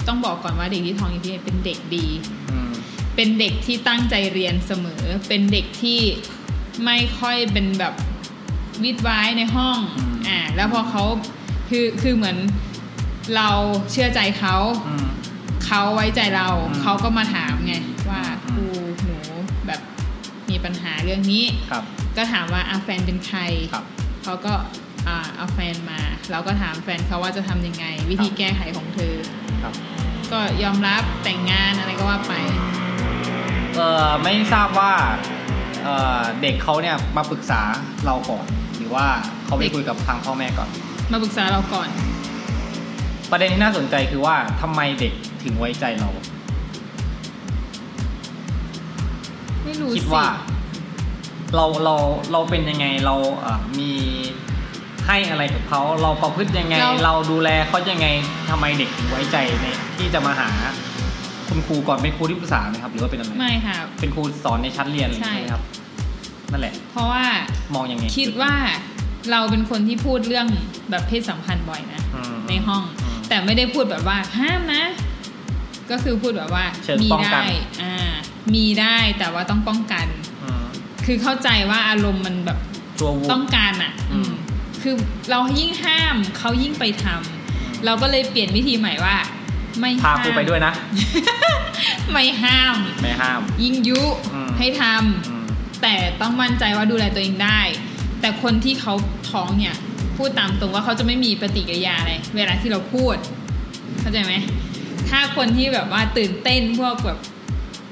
[0.08, 2.08] ต้องบอกก่อนว่าเด็กที่ท้องอย่างที่เป็นเด็กดี
[2.52, 2.72] อืม
[3.16, 6.00] เป็นเด็กที่ตั้งใจเรียนเสมอ เป็นเด็กที่
[6.86, 7.94] ไม่ค่อยเป็นแบบ
[8.84, 9.78] วิดไว้ในห้อง
[10.28, 11.04] อ่า แล้วพอเขา
[11.70, 12.38] คือคือเหมือน
[13.36, 13.50] เรา
[13.92, 14.56] เชื่อใจเขา
[14.88, 15.08] อืม
[15.66, 17.76] เขาไว้ใจเรา อืมเขาก็มาถามไง
[18.10, 19.18] ว่าคอืรูม หนู
[19.68, 19.82] แบบ
[20.50, 21.84] มีปัญหาเรื่องนี้ ครับ
[22.18, 23.40] ก็ถามว่าอาแฟนเป็นใคร
[23.74, 23.86] ครับ
[24.24, 24.54] เขาก็
[25.08, 26.00] อ่าเอาแฟนมา
[26.32, 29.16] เราก็ถามแฟนเขาว่าจะทำยังไง วิธีครับแก้ไขของเธอ
[29.64, 29.74] ครับ
[30.32, 32.34] ก็ยอมรับแต่งงานอะไรก็ว่าไป
[33.76, 34.94] เอ่อไม่ทราบว่า
[35.84, 37.62] เอ่อเด็กเขาเนี่ยมาปรึกษา
[38.06, 38.46] เราก่อน
[38.78, 39.06] หรือว่า
[39.46, 40.70] เขาไปเด็กคุยกับทางพ่อแม่ก่อน
[41.12, 41.90] มาปรึกษาเราก่อน
[43.32, 46.10] ประเด็นที่น่าสนใจคือว่าทำไมเด็กถึงไว้ใจเรา
[49.64, 50.28] ไม่รู้คิดสิว่า
[51.56, 51.96] เราเรา
[52.32, 53.92] เราเป็นยังไงเราเอ่อมี
[55.08, 58.08] ให้อะไรกับเขาเราประพฤติยังไง เราดูแลเขายังไง
[58.50, 59.66] ทำไมเด็กถึงไว้ใจใน
[59.98, 60.50] ที่จะมาหา
[61.50, 65.64] คุณครูก่อนเป็นครูที่ปรึกษาไหมครับ หรือว่าเป็นอะไรไม่ค่ะเป็นครูสอนในชั้นเรียนอะไรอย่างใช่เงี้ยไหมครับ
[66.52, 67.24] นั่นแหละ เพราะว่า
[67.76, 68.54] มองยังไงคิดว่า
[69.32, 70.48] เราเป็นคนที่พูดเรื่อง
[70.90, 74.84] แบบเพศสัมพันธ์บ่อยนะอืมในห้องอืมแต่ไม่ได้พูดแบบว่าห้ามนะ
[75.92, 77.96] ก็คือพูดแบบว่าเชิงมีป้องกัได้นอ่า
[78.56, 80.31] มีได้แต่ว่าต้องป้องกันอืม
[81.06, 82.60] คือเข้าใจว่าอารมณ์มันแบบ
[83.00, 84.34] ตัววูบต้องการอะอืมอืม
[84.82, 84.96] คือ
[85.32, 89.16] เรายิ่งห้ามเขายิ่งไปทำเราก็เลยเปลี่ยนวิธีใหม่ว่า
[89.80, 90.74] ไม่พาห้ามครูไปด้วยนะ
[92.12, 94.02] ไม่ห้าม ไม่ห้าม ยิ่งยุ
[94.34, 95.46] อืมให้ทำอืม
[95.82, 97.62] แต่ต้องมั่นใจว่าดูแลตัวเองได้
[98.22, 98.94] แต่คนที่เขา
[99.30, 99.76] ท้องเนี่ย
[100.18, 103.16] พูดตามตรงว่าเขาจะไม่มีปฏิกิริยาอะไรเวลาที่เราพูด
[104.00, 104.34] เข้าใจไหม
[105.10, 107.18] ถ้าคนที่แบบว่าตื่นเต้นพวกแบบ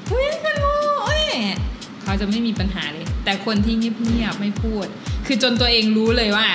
[0.08, 1.24] เฮ้ยกันโอ้ย
[2.10, 4.86] เขาจะไม่มีปัญหาเลย แต่คนที่เงียบๆไม่พูด
[5.28, 6.48] คือจนตัวเองรู้เลยว่า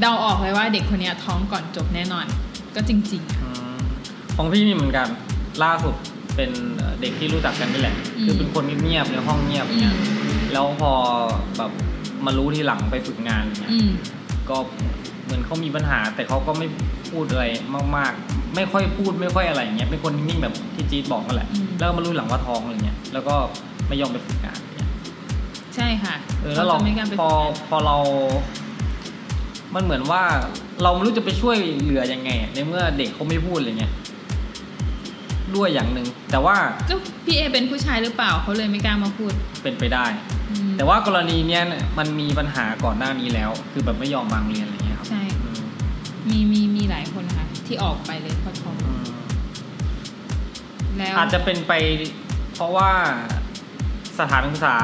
[0.00, 2.26] เดาออกเลยว่าเด็กคนเนี้ยท้องก่อนจบแน่นอน
[2.74, 3.80] ก็จริงๆอะอืม
[4.36, 5.06] ของพี่มีเหมือนกัน
[5.64, 5.94] ล่าสุด
[6.36, 9.96] เป็นเอ่อเด็กที่รู้จักกันนี่แหละอืมคือเป็นคนเงียบๆในห้องเงียบอืเนี่ยม
[10.52, 10.92] แล้วพอ
[11.58, 11.70] แบบ
[12.26, 13.90] มารู้ทีหลังไปฝึกงานเนี่ยอืม
[14.48, 14.56] ก็
[15.24, 16.66] เหมือนเขามีปัญหา แต่เขาก็ไม่
[17.10, 17.44] พูดอะไร
[17.96, 23.34] มาก ๆ ไม่ค่อยพูดไม่ค่อยอะไรอย่างเงี้ยเป็นคนนิ่งๆแบบที่จี๊ดบอกนั่นแหละอืมแล้วก็มารู้หลังว่าท้องอะไรเงี้ยแล้วก็
[23.92, 24.88] ไม่ยอมไปฝึกงานอย่างเงี้ย
[25.74, 27.96] ใช่ค่ะเออแล้วเราจะไม่กล้าไปพอฝึกงานพอเรา
[29.74, 30.22] มันเหมือนว่า
[30.82, 33.92] เราไม่รู้จะไปช่วยเหลือยังไงอะในเมื่อเด็กเขาไม่พูดอะไรเงี้ย
[35.56, 36.56] ด้วยอย่างหนึ่งแต่ว่า
[36.88, 40.06] ก็พี่เอเป็นผู้ชายหรือเปล่าเขาเลยไม่กล้ามาพูดเป็นไปได้
[40.50, 45.62] อืมแต่ว่ากรณีเนี้ยเนี่ยมันมีปัญหาก่อนหน้านี้แล้ว คือแบบไม่ยอมบางเรียนอะไรเงี้ยครับใช่อืม
[46.28, 49.04] มีมีมีหลายคนนะคะที่ออกไปเลยเพราะท้องอืม
[50.98, 51.72] แล้วอาจจะเป็นไป
[52.54, 52.90] เพราะว่า
[54.18, 54.76] สถานศึกษา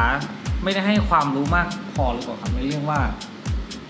[0.63, 3.01] ไม่ได้ให้ความรู้มากพอหรือเปล่าครับในเรื่องว่า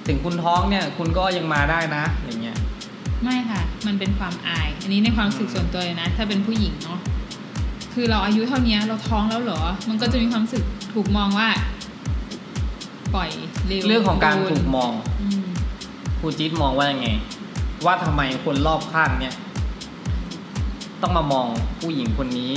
[0.06, 2.56] ถึงคุณท้องเนี่ย คุณก็ยังมาได้นะ อย่างเงี้ย
[3.24, 7.00] ไม่ค่ะ มันเป็นความอาย อันนี้ในความรู้สึกส่วนตัวเลยนะ ถ้าเป็นผู้หญิงเนาะ
[7.94, 11.48] คือเราอายุเท่านี้เราท้องแล้วเหรอ มันก็จะมีความรู้สึกถูกมองว่า
[13.14, 13.30] ปล่อย
[13.66, 15.46] เร็วเรื่องของการโดนถูกมองอืม
[16.18, 17.08] ครูจี๊ดมองว่ายังไง
[17.84, 19.34] ว่าทำไมคนรอบข้างเนี่ย
[21.02, 21.46] ต้องมามอง
[21.80, 22.52] ผู้หญิงคนนี้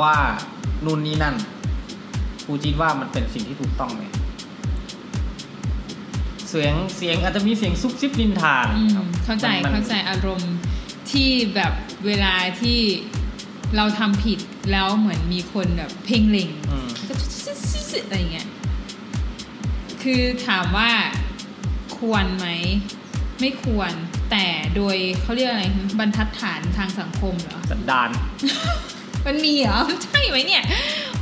[0.00, 0.16] ว่า
[0.84, 1.34] นู่นนี่นั่น
[2.44, 4.02] ครูจี๊ดว่ามันเป็นสิ่งที่ถูกต้องไหม
[6.48, 10.54] เสียงเสียงอาจจะมีเสียงซุบซิบนินทาอืมครับเข้าใจมันเข้าใจอารมณ์
[11.10, 11.72] ที่แบบ
[12.06, 12.78] เวลาที่
[13.76, 14.38] เราทำผิด
[14.72, 17.14] แล้วเหมือนมีคนแบบเพ่งเล็งอืมก็
[18.06, 18.48] อะไรเงี้ย
[20.02, 20.90] คือถามว่า
[21.98, 22.46] ควรไหม
[23.40, 23.92] ไม่ควร
[24.30, 25.64] แต่โดยเขาเรียกอะไร
[25.98, 28.10] บรรทัดฐานทางสังคมเหรอสันดาน
[29.26, 30.64] มันมีเหรอใช่ไหมเนี่ย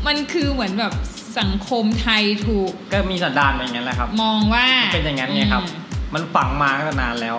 [0.07, 0.93] มันคือเหมือนแบบ
[1.39, 5.83] สังคมไทยถูก ก็มีสันดานเป็นอย่างนั้นแหละครับ มองว่าเป็นอย่างนั้นไงครับอืม
[6.15, 7.37] มันฝังมาตั้งแต่นานแล้ว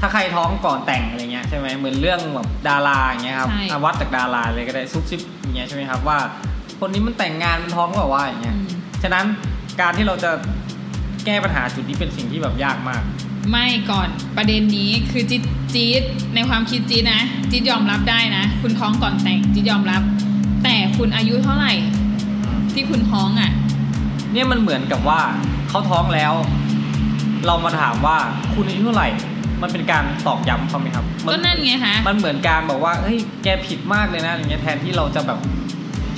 [0.00, 6.18] ถ้าใครท้องก่อนแต่งอะไรเงี้ยใช่ไหมเหมือนเรื่องแบบดาราอย่างเงี้ยครับใช่อะวัดจากดาราเลยก็ได้ซุบซิบอย่างเงี้ยใช่ไหมครับว่า
[6.80, 8.68] คนนี้มันแต่งงานมันท้องแบบว่าอย่างเงี้ยอืม
[9.02, 9.24] ฉะนั้น
[9.80, 10.30] การที่เราจะ
[11.26, 13.02] แก้ปัญหาจุดนี้เป็นสิ่งที่แบบยากมาก
[13.50, 15.42] ไม่ก่อนประเด็นนี้คือจี๊ด
[15.74, 16.02] จี๊ด
[16.34, 20.02] ในความคิดจี๊ดนะจี๊ดยอมรับได้นะ คุณท้องก่อนแต่งจี๊ดยอมรับ
[20.64, 21.72] แต่คุณอายุเท่าไหร่
[22.72, 23.50] ที่คุณท้องอะ
[24.32, 25.20] เนี่ยมันเหมือนกับว่า
[25.68, 26.32] เขาท้องแล้ว
[27.46, 28.16] เรามาถามว่า
[28.54, 29.08] คุณอายุเท่าไหร่
[29.62, 35.38] มันเป็นการตอกย้ำเขาไหมครับมัก็นั่นไงคะมันเหมือนการบอกว่าเฮ้ยแกผิดมากเลยนะอย่างเงี้ยแทนที่เราจะแบบ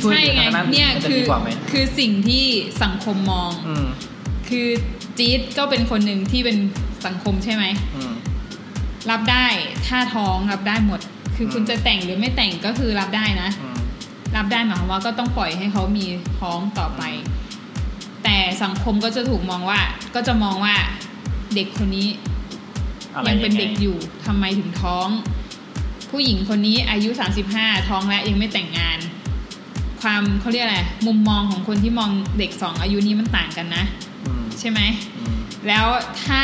[0.00, 2.44] ช่วยใช่เหลือไงทางนั้นเนี่ยมันจะคืดีอกว่าไหมคือสิ่งที่
[2.82, 3.86] สังคมมองอืม
[4.48, 4.68] คือ
[5.18, 6.56] จี๊ดก็เป็นคนหนึ่งที่เป็น
[7.06, 7.64] สังคมใช่ไหม
[7.96, 8.14] อืม
[9.10, 9.46] รับได้
[9.86, 11.00] ถ้าท้องรับได้หมด
[11.36, 13.78] คือคุณอืมจะแต่งหรือไม่แต่งก็คือรับได้นะอืม
[14.36, 16.06] รับได้หมายความว่าก็ต้องปล่อยให้เขามี
[16.38, 17.02] ท้องต่อไป
[18.24, 19.80] แต่สังคมก็จะถูกมองว่า
[20.14, 20.74] ก็จะมองว่า
[21.54, 22.08] เด็กคนนี้
[23.14, 25.08] อะไรยังเป็นไเด็กอยู่ทำไมถึงท้อง
[26.10, 27.10] ผู้หญิงคนนี้อายุ
[27.50, 28.98] 35ท้องและยังไม่แต่งงาน
[30.02, 34.07] ความเขาเรียกอะไรมุมมองของคนที่มองเด็กสองอายุนี้มันต่างกันนะอืม
[34.60, 34.80] ใช่ไหม
[35.18, 35.36] อืม
[35.68, 35.86] แล้ว
[36.24, 36.42] ถ้า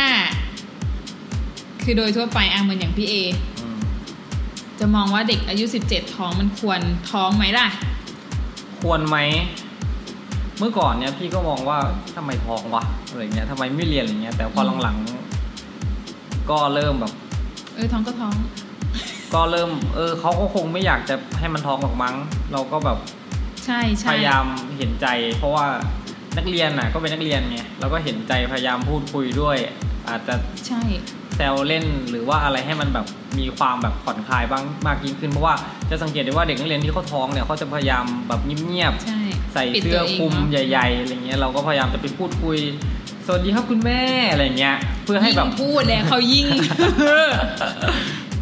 [1.83, 3.15] คือโดยทั่วไปอะเหมือนอย่างพี่เอ
[3.61, 3.79] อืม
[4.81, 7.69] จะมองว่าเด็กอายุ17ท้องมันควรท้องไหมล่ะ
[8.81, 9.19] ควรไหม
[10.59, 11.79] เมื่อก่อนเนี่ยพี่ก็มองว่า
[12.17, 17.13] ทำไมท้องวะอะไรเงี้ยทำไมไม่เรียนอะไรเงี้ย แต่พอหลังๆ ก็เริ่มแบบ
[17.75, 18.35] เออท้องก็ท้อง
[19.35, 22.15] ก็เริ่ม เออเขาก็คงไม่อยากจะให้มันท้องหรอกมั้ง
[22.53, 22.99] เราก็แบบ
[23.65, 24.45] ใช่พใช่ยายาม
[24.79, 25.07] เห็นใจ
[25.39, 25.67] เพราะว่า
[26.39, 29.57] นักเรียนน่ะก็เป็นนักเรียนไงเราก็เห็นใจพยายามพูดคุยด้วย
[30.09, 30.35] อาจจะ
[30.69, 30.83] ใช่
[31.37, 33.07] แซวเล่นหรือว่าอะไรให้มันแบบ
[33.39, 35.55] มีความแบบผ่อนคลายบ้างมากยิ่งขึ้นเพราะว่า
[35.91, 42.59] จะสังเกตได้ว่าเด็กนักเรียนที่เขาท้องเนี่ยเขาจะพยายามแบบเงียบใช่ๆใส่ปิดเสื้อตัวงคลุมเนอะใหญ่ๆอะไรเงี้ยเราก็พยายามจะไปพูดคุย
[43.27, 46.47] สวัสดีครับคุณแม่อะไรเงี้ย เพื่อให้แบบยิ่งพูดเลยเขายิ่ง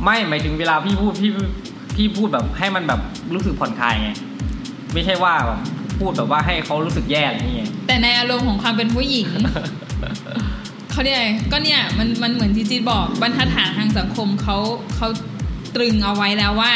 [0.04, 1.30] ไม่หมายถึงเวลาพี่พูดพี่
[1.96, 3.00] พี่พูดแบบให้มันแบบ
[3.34, 4.10] รู้สึกผ่อนคลายไง
[4.94, 5.60] ไม่ใช่ว่าแบบ
[6.02, 9.28] พูดแบบว่าให้เขารู้สึกแย่อะไรอย่างเงี้ยแต่ในอารมณ์ของความเป็นผู้หญิง
[10.90, 14.56] เขาเรียกอะไรก็เนี่ยมันมันเหมือนที่จีดบอกบรรทัดฐานทางสังคมเขา
[14.96, 15.08] เขา
[15.74, 16.74] ตรึงเอาไว้แล้วว่า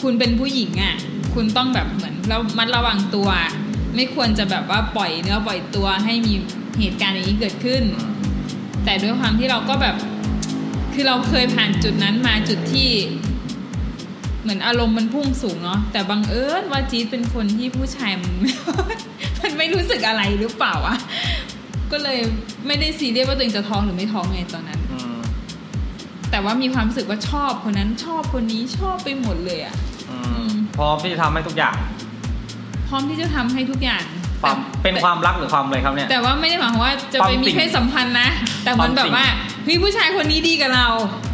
[0.00, 0.96] คุณเป็นผู้หญิงอะ
[1.34, 3.28] คุณต้องแบบเหมือนเรามัดระวังตัว
[3.94, 6.34] ไม่ควรจะแบบว่าปล่อยเนื้อปล่อยตัวให้มี
[6.80, 7.82] เหตุการณ์อย่างนี้เกิดขึ้น
[8.84, 9.96] แต่ด้วยความที่เราก็แบบ
[10.94, 12.90] คือเราเคยผ่านจุดนั้นมาจุดที่
[14.46, 18.32] เหมือนอารมณ์มันพุ่งสูงเนาะแต่บังเอิญว่าจี๊ดเป็นคนที่ผู้ชายมัน
[19.40, 20.96] มันไม่รู้สึกอะไรหรือเปล่าวะ
[21.92, 22.18] ก็เลย
[22.66, 25.16] ไม่ได้ซีเรียสว่าตัวเองจะท้องหรือไม่ท้องไงตอนนั้นอืม
[26.30, 29.76] แต่ว่ามีความรู้สึกว่าชอบคนนั้นชอบคนนี้ชอบไปหมดเลยอะ
[30.10, 31.76] อืมพร้อมที่จะทำให้ทุกอย่าง
[32.88, 34.04] พร้อมที่จะทำให้ทุกอย่าง
[34.42, 38.28] ความแต่เป็นความรักหรือความอะไรครับเนี่ยแต่ว่าไม่ได้หมายความว่าจะความไปมีติ่งเพศสัมพันธ์นะ
[38.64, 39.24] แต่มันแบบว่า
[39.64, 40.86] เฮ้ยผู้ชายคนนี้ดีกับเรา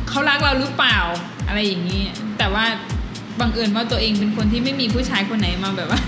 [0.09, 0.99] เขารักเราหรือเปล่า
[1.49, 2.03] อะไรอย่างนี้
[2.39, 2.65] แต่ว่า
[3.41, 6.01] บังเอิญว่าตัวเองเป็นคนที่ไม่มีผู้ชายคนไหนมาแบบว่า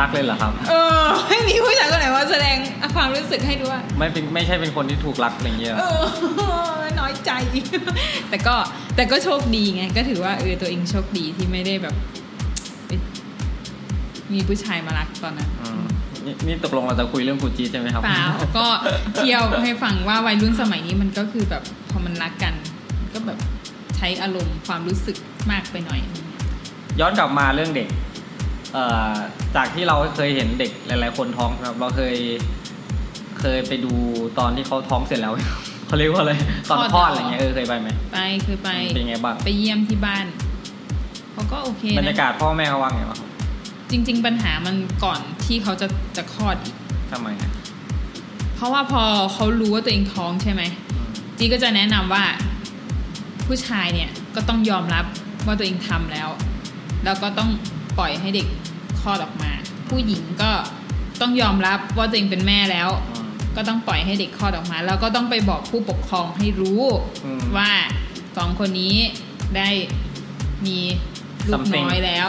[0.00, 2.56] รักเลยเหรอครับ เออ ไม่มีผู้ชายคนไหนมาแสดง
[2.94, 6.04] ความรู้สึกให้ดูว่าไม่เป็นไม่ใช่เป็นคนที่ถูกรักอะไรอย่างเงี้ยเออ
[7.00, 7.30] น้อยใจ
[8.30, 8.54] แต่ก็
[8.96, 11.94] แต่ก็โชคดีไง ก็ถือว่าเออตัวเองโชคดีที่ไม่ได้แบบ
[12.88, 13.00] เอ๊ะ
[14.32, 15.84] มีผู้ชายมารักตอนนั้นอืม
[16.24, 18.26] นี่นี่ตกลงเราจะคุยเรื่องกูจีใช่ไหมครับเปล่า
[18.58, 18.66] ก็
[19.16, 22.54] เที่ยวให้ฟังว่าวัยรุ่นสมัยนี้มันก็คือแบบพอมันรักกัน
[23.14, 23.38] ก็แบบ
[23.96, 25.16] ใช้อารมณ์ความรู้สึก
[25.50, 26.00] มากไปหน่อย
[27.00, 27.88] ย้อนกลับมาเรื่องเด็ก
[28.72, 29.14] เอ่อ
[29.56, 32.16] จากที่เราเคยเห็นเด็กหลาย ๆ คนท้องครับ เราเคย
[33.40, 33.92] เคยไปดู
[34.38, 35.34] ตอนที่เขาท้องเสร็จแล้ว
[35.86, 36.32] เขาเรียกว่าอะไร
[36.70, 40.26] ตอนคลอดอะไรเงี้ยเออเคยไปไหมไปเคยไปเป็นไงบ้างไปเยี่ยมที่บ้าน
[41.32, 43.20] เขาก็โอเคบรรนะยากาศพ่อแม่เขาว่าไงบ้าง
[43.90, 46.76] จริง ๆ ปัญหามันก่อนที่เขาจะจะคลอดอีก
[47.10, 47.50] ทำไมอะ
[48.56, 49.02] เพราะว่าพอ
[49.32, 52.24] เขารู้ว่าตัวเองท้องใช่ไหมอืมจีก็จะแนะนำว่า
[53.46, 55.04] ผู้ชายเนี่ยก็ต้องยอมรับ
[55.46, 56.28] ว่าตัวเองทำแล้ว
[57.04, 57.50] แล้วก็ต้อง
[57.98, 58.46] ปล่อยให้เด็ก
[59.00, 59.52] คลอดออกมา
[59.88, 60.50] ผู้หญิงก็
[61.20, 66.82] ต้องยอมรับว่าตัวเองเป็นแม่แล้วอืมก็ต้องปล่อยให้เด็กคลอดออกมา แล้วก็ต้องไปบอกผู้ปกครองให้รู้
[67.24, 67.70] อืมว่า
[68.36, 68.96] สองคนนี้
[69.56, 69.68] ได้
[70.66, 70.78] มี
[71.50, 72.28] ลูก Something น้อยแล้ว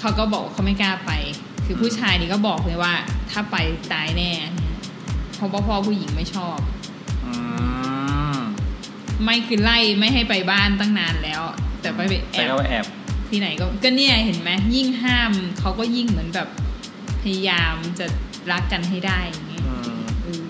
[0.00, 1.12] เขาก็บอกว่าเขาไม่กล้าไป
[1.64, 2.94] คือผู้ชายนี่ก็บอกเลยว่า
[3.30, 3.56] ถ้าไป
[3.92, 4.32] ตายแน่
[5.34, 6.58] เพราะว่าพ่อผู้หญิงไม่ชอบ
[7.24, 7.32] อื
[8.34, 8.36] ม
[9.22, 11.42] ไม่คือไล่ไม่ให้ไปบ้านตั้งนานแล้ว
[11.82, 12.84] แต่ไปไปแอแต่บก็แอบ
[13.30, 16.48] ที่ไหนก็ก็เนี่ยเห็นไหมยิ่งห้ามเขาก็ยิ่งเหมือนแบบ
[17.22, 18.06] พยายามจะ
[18.52, 20.44] รักกันให้ได้อย่างเงี้ยอืมเออ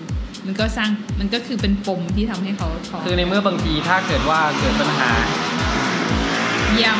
[0.45, 0.89] มันก็สร้าง
[1.19, 5.11] มันก็คือเป็นปมที่ทำให้เขาท้องคือในเมื่อบางทีถ้าเกิดว่าเกิดปัญหา
[6.73, 6.97] เยี่ยม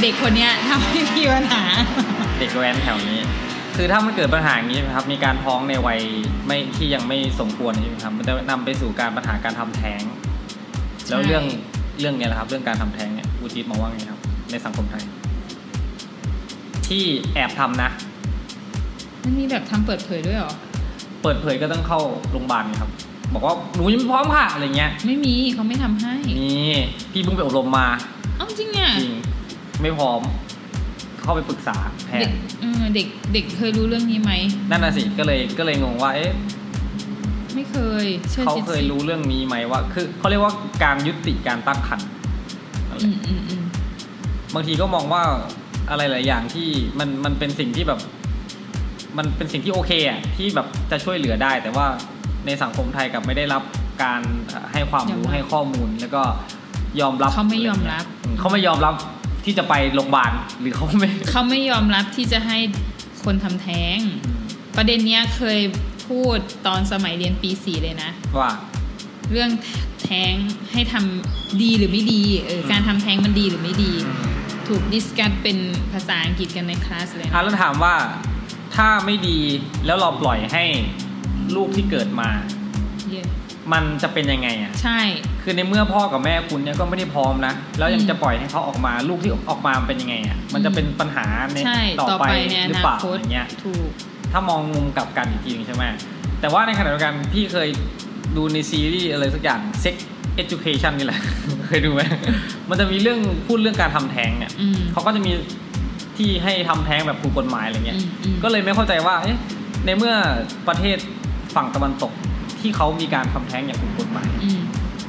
[0.00, 1.62] เด็กคนเนี้ยทำให้มีปัญหา
[2.38, 3.20] เด็กแว้นแถวนี้
[3.76, 6.00] คือถ้ามันเกิดปัญหาอย่างนี้ใช่ไหมครับ มีการท้องในวัย
[6.46, 10.02] ไม่ที่ยังไม่สมควรใช่ไหมครับ มันจะนำไปสู่การปัญหาการทำแท้ง
[11.08, 11.44] แล้วเรื่อง
[12.00, 15.02] เรื่องเนี้ยแหละครับ เรื่องการทำแท้งเนี่ย บูจิตมองว่าไงครับ ในสังคมไทย
[16.88, 17.04] ที่
[17.34, 17.90] แอบทำนะ
[19.22, 20.52] มันมีแบบทำเปิดเผยด้วยเหรอ
[21.22, 22.90] เปิดเผยก็ต้องเข้าโรงพยาบาลครับ
[23.34, 26.74] บอกว่าหนูยังไม่พร้อมค่ะอะไรเงี้ย ไม่มีเขาไม่ทำให้นี่
[27.12, 27.86] พี่เพิ่งไปอบรมมา
[28.36, 29.14] เอ้าจริงอะจริง
[29.82, 30.20] ไม่พร้อม
[31.20, 34.32] เข้าไปปรึกษาแพเด็ทกย์เออเด็กเด็กเคยรู้เรื่องนี้ไหม
[34.70, 36.32] นั่นน่ะสิก็เลยก็เลยงงว่าเอ๊ะ
[37.54, 40.52] ไม่เคยเชื่อเขาจิตเคยรู้เรื่องนี้ไหมว่า คือเขาเรียกว่า
[40.84, 42.15] การยุติการตั้งครรภ์อืมอืมอืม
[44.54, 45.22] บางทีก็มองว่า
[45.90, 48.00] อะไรหลายอย่างที่มันมันเป็นสิ่งที่แบบ
[49.18, 51.86] มันเป็นสิ่งที่โอเคอะที่แบบจะช่วยเหลือได้ แต่ว่า
[52.46, 53.62] ในสังคมไทยกับไม่ได้รับ
[54.02, 54.20] การ
[54.72, 56.22] ให้ความรู้ให้ข้อมูล แล้วก็
[57.00, 58.94] ยอมรับเขาไม่ยอมรับอืมเขาไม่ยอมรับ
[59.44, 62.58] ที่จะไปโรงพยาบาลหรือเขาไม่เขาไม่ยอมรับที่จะให้
[63.24, 63.98] คนทำแท้ง
[64.76, 65.60] ประเด็นเนี้ยเคย
[66.08, 68.52] พูดตอนสมัยเรียนปีสี่เลยนะ ว่า
[69.30, 69.50] เรื่อง
[70.06, 70.34] แท้ง
[70.72, 73.92] ให้ทำดีหรือไม่ดีเอออืมการทำแท้งมันดีหรือไม่ดี
[74.68, 75.58] ถูก discuss เป็น
[75.92, 77.94] ภาษาอังกฤษกันในคลาสเลยอะนะแล้วถามว่า
[78.76, 79.38] ถ้าไม่ดี
[79.86, 80.64] แล้วเราปล่อยให้
[81.56, 82.30] ลูกที่เกิดมา
[83.10, 83.22] เนี้ย
[83.72, 85.00] มันจะเป็นยังไงอะใช่
[85.42, 93.88] คือในเมื่อพ่อกับแม่คุณเนี่ยก็ไม่ได้พร้อมนะ แล้วยังอืมจะปล่อยให้เขาออกมาลูกที่ออกมามันเป็นยังไงอะมันจะเป็นปัญหาในใช่ต่อต่อไปไปในอหรือนาเปล่าคตอย่างเงี้ยถูก
[94.32, 95.84] ถ้ามองมุมกลับกันอีกทีหนึงใช่ไหม
[96.40, 97.68] แต่ว่าในขณะเดียวกันพี่เคย
[98.36, 99.96] ดูในซีรีส์อะไรสักอย่าง sex
[100.42, 101.20] education นี่แหละ
[101.66, 102.00] เคยดูไหม
[102.68, 105.32] มันจะมีเรื่องพูดเรื่องการทำแท้งเนี่ยอืมเขาก็จะมี
[106.16, 109.36] ที่ให้ทำแท้งแบบถูกกฎหมายอะไรเงี้ยอืมอืมก็เลยไม่เข้าใจว่าเอ๊ะ
[109.84, 110.14] ในเมื่อ
[110.68, 110.98] ประเทศ
[111.54, 112.12] ฝั่งตะวันตก
[112.60, 114.60] ที่เขามีการทำแท้งอย่างถูกกฎหมายอืม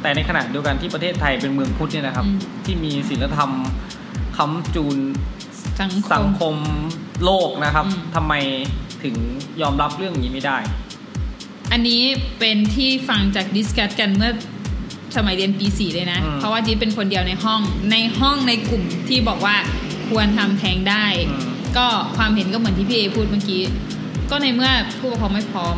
[0.01, 3.51] แต่ในขณะเดียวกันที่ประเทศไทยเป็นเมืองพุทธเนี่ยนะครับอืมที่มีศีลธรรม
[4.37, 4.97] ค้ำจูน
[5.79, 6.55] สังคสังมคม
[7.23, 8.33] โลกนะครับอืมทำไม
[9.03, 9.15] ถึง
[9.61, 10.57] ยอมรับเรื่องนี้ไม่ได้
[11.71, 12.01] อันนี้
[12.39, 14.31] เป็นที่ฟังจากดิสคัสกันเมื่อ
[15.17, 19.55] สมัยเรียนปีสี่เลยนะอืมเพราะว่าจิ๊บเป็นคนเดียวในห้องในห้องในกลุ่มที่บอกว่า
[20.09, 21.41] ควรทำแท้งได้อืม
[21.77, 23.61] ก็ความเห็นก็เหมือนที่พี่เอพูดเมื่อกี้
[24.29, 25.75] ก็ในเมื่อผู้ปกครองไม่พร้อม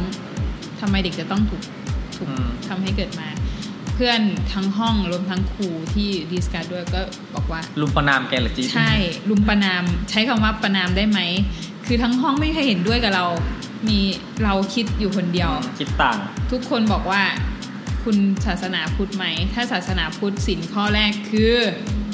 [0.79, 1.61] ทำไมเด็กจะต้องถูก
[2.15, 3.27] ถูกอืมทำให้เกิดมา
[3.95, 4.21] เพื่อน
[4.53, 7.01] ทั้งห้องรวมทั้งครูที่ดิสคัสด้วยก็
[7.35, 8.93] บอกว่าลุมประนามแกเหรือจีใช่
[9.29, 11.19] ลุมประนามใช้คำว่าประนามได้ไหม
[11.91, 13.25] คือทั้งห้องไม่มีใครเห็นด้วยกับเรา
[13.87, 13.99] มี
[14.43, 16.17] เราคิดอยู่คนเดียว คิดต่าง
[16.51, 17.23] ทุกคนบอกว่า
[18.03, 21.55] คุณศาสนาพุทธไหม ถ้าศาสนาพุทธสินข้อแรกคือ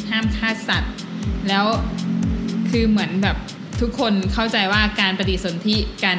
[0.10, 0.94] ห้ามฆ่าสัตว์
[1.48, 1.66] แล้ว
[2.70, 3.38] คือเหมือนแบบ
[3.82, 6.18] ทุกคนเข้าใจว่าการปฏิสนธิกัน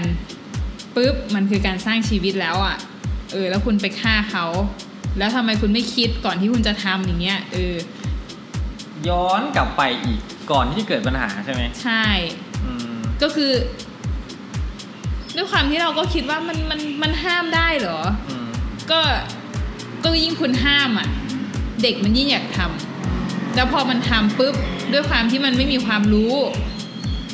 [0.94, 2.76] ปุ๊บมันคือการสร้างชีวิตแล้วอะ่ะ
[3.32, 4.46] เออ แล้วคุณไปฆ่าเขา
[5.18, 7.74] แล้วทำไมคุณไม่คิดก่อนที่คุณจะทำอย่างเงี้ยเออ
[9.08, 12.06] ย้อนกลับไปอีกก่อนที่จะเกิดปัญหาใช่ไหมใช่
[12.45, 12.45] อืม
[13.22, 13.52] ก็คือ
[15.36, 18.48] ด้วยความที่เราก็คิดว่ามันมันมันห้ามได้เหรออืม
[18.90, 19.00] ก็
[20.04, 21.08] ก็ยิ่งคุณห้ามอะ
[21.82, 24.54] เด็กมันยิ่งอยากทำแล้วพอมันทำปุ๊บ
[24.92, 26.34] ด้วยความที่มันไม่มีความรู้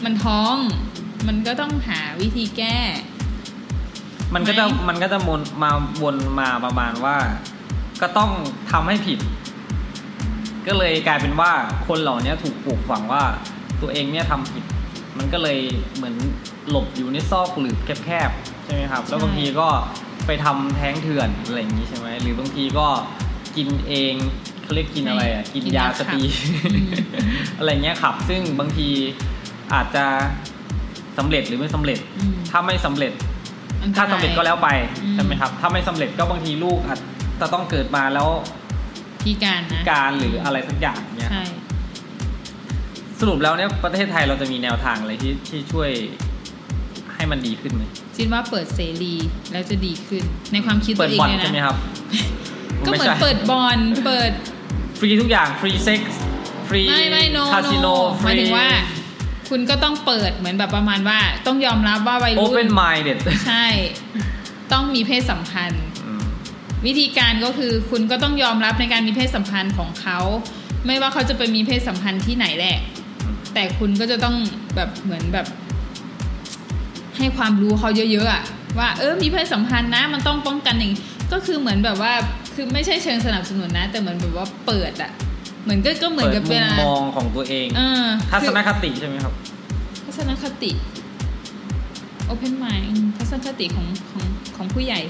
[0.04, 0.54] มันท้อง
[1.26, 2.78] มันก็ต้องหาวิธีแก้
[4.34, 5.70] มันก็จะไหมมันก็จะวนมา
[6.02, 7.16] วนมาประมาณว่า
[8.00, 8.30] ก็ต้อง
[8.70, 9.18] ทำให้ผิด
[10.66, 11.52] ก็เลยกลายเป็นว่า
[11.86, 13.22] คนเหล่านี้ถูกปลูกฝังว่า
[13.82, 14.64] ตัวเองเนี่ยทำผิด
[15.18, 15.58] มันก็เลย
[15.96, 16.14] เหมือน
[16.70, 19.68] หลบอยู่ในซอกหลืบแคบๆใช่ไหมครับ แล้วบางทีก็
[20.26, 22.86] ไปทำแท้งเถื่อนอะไรอย่างนี้ใช่ไหมหรือบางทีก็
[23.56, 24.14] กินเอง
[24.62, 26.22] เขาเรียกกินอะไรอะกินยาสตรี
[26.74, 26.88] อืม
[27.58, 28.88] อะไรเงี้ยครับ ซึ่งบางที
[29.74, 30.04] อาจจะ
[31.18, 33.12] สำเร็จหรือไม่สำเร็จอืมถ้าไม่สำเร็จ
[33.80, 34.68] อันตถ้ารสำเร็จก็แล้วไป
[35.02, 36.98] อืมใช่ไหมครับ ถ้าไม่สำเร็จก็บางทีลูกอาจ
[37.40, 38.28] จะต้องเกิดมาแล้ว
[39.22, 41.44] พิการนะการหรืออะไรสักอย่างเนี่ยใช่
[43.22, 45.90] สรุปแล้วเนี่ยประเทศไทยเราจะมีแนวทางอะไรที่ที่ช่วย
[47.14, 47.82] ให้มันดีขึ้นไหม
[48.18, 49.14] คิดว่าเปิดเสรี
[49.52, 51.76] แล้วจะดีขึ้น ในความคิดเปิตัดวเองบ่อนเลยใช่ไหมนะครับ
[52.84, 54.32] ก็เหมือนไใช่เปิดบอลเปิด
[54.98, 56.20] ฟรีทุกอย่างฟรีเซ็กซ์
[56.68, 57.86] ฟรีไม่ไม่โนคาสิโน
[58.22, 58.68] หมายถึงว่า
[59.50, 63.66] คุณก็ต้องเปิดเหมือนแบบประมาณว่า ต้องยอมรับว่าวัยโอรุ่เ n นน minded ใช่
[64.72, 66.22] ต้องมีเพศสัมพันธ์อืม
[66.86, 70.18] วิธีการก็คือคุณก็ต้องยอมรับในการมีเพศสัมพันธ์ของเขา
[70.86, 72.78] ไม่ว่าเขาจะไปมีเพศสัมพันธ์ที่ไหนแหละ
[73.54, 74.36] แต่คุณก็จะต้อง
[74.76, 75.46] แบบเหมือนแบบ
[77.16, 78.42] ให้ความรู้เขาเยอะๆอะ
[78.78, 80.92] ว่าเออมีเพศสัมพันธ์นะ มันต้องป้องกันอย่าง
[81.32, 82.12] ก็คือเหมือนแบบว่า
[82.54, 85.10] คือไม่ใช่เชิงสนับสนุนนะ แต่เหมือนแบบว่าเปิดอะ
[85.64, 89.32] เหมือนก็ก็เหมือนเปิกัดบมุเวมลามองของตัวเองเออทัศคือนคติใช่ไหมครับ
[90.04, 90.70] ทัศนคติ
[92.30, 94.24] open mind ทัศนคติของของ
[94.56, 95.00] ของผู้ใหญ่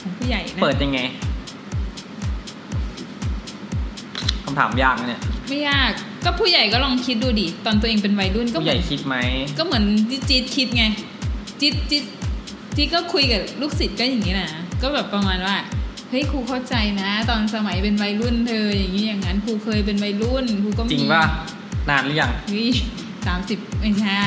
[0.00, 1.00] ของผู้ใหญ่นะเปิดยังไง
[4.44, 5.92] คำถามยากนะเนี่ย ไม่ยาก
[6.24, 9.16] ก็ผู้ใหญ่ก็ลองคิดดูดิตอนตัวเองเป็นวัยรุ่นก็ผู้เหใหมืญ่อนคิดไหม
[9.58, 10.84] ก็เหมือนที่จี๊ดคิดไง
[11.60, 12.04] จี๊ดจี๊ด
[12.76, 14.50] จี๊ดก็คุยกับลูกศิษย์ก็อย่างนี้นะ
[14.82, 15.56] ก็แบบประมาณว่า
[16.10, 21.24] เฮ้ยครูเข้าใจนะ ตอนสมัยเป็นวัยรุ่นเธอ อย่างนี้อย่างนั้นครูเคยเป็นวัยรุ่นครูก็มีจริงป่ะ
[21.88, 22.70] นานหรือยังเฮ้ย
[23.26, 24.22] สามสิบไม่ใช่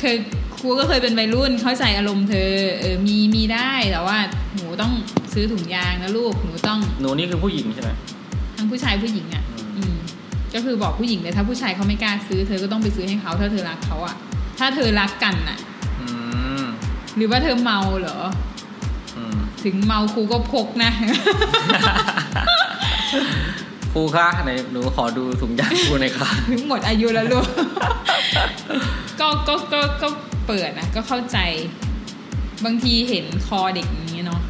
[0.00, 0.16] เคย
[0.60, 2.50] ครูก็เคยเป็นวัยรุ่นเข้าใจอารมณ์เธอ
[2.80, 4.18] เออมีมีได้แต่ว่า
[4.54, 4.92] หนูต้อง
[5.32, 7.90] ซื้อถุงยางนะลูกหนูต้องหนูนี่คือผู้หญิงใช่ไหม
[8.56, 9.53] ทั้งผู้ชายผู้หญิงอะอืมอืม
[10.54, 14.16] ก็คือบอกผู้หญิงเลยถ้าผู้ชายเขาไม่กล้าซื้อเธอก็ต้องไปซื้อให้เขาถ้าเธอรักเขาอะ
[14.58, 15.58] ถ้าเธอรักกันอะ
[16.00, 16.06] อื
[16.60, 16.62] ม
[17.16, 18.18] หรือว่าเธอเมาเหรอ
[19.16, 20.90] อืมถึงเมาครูก็พกนะ
[23.92, 27.46] ครูคะไหนหนูขอดูถุงยางครูหน่อยค่ะถึงหมดอายุแล้วลูก
[29.20, 30.08] ก็ก็ก็ก็
[30.46, 31.38] เปิดนะก็เข้าใจ
[32.64, 34.40] บางทีเห็นคอเด็กอย่างเงี้ยเนาะ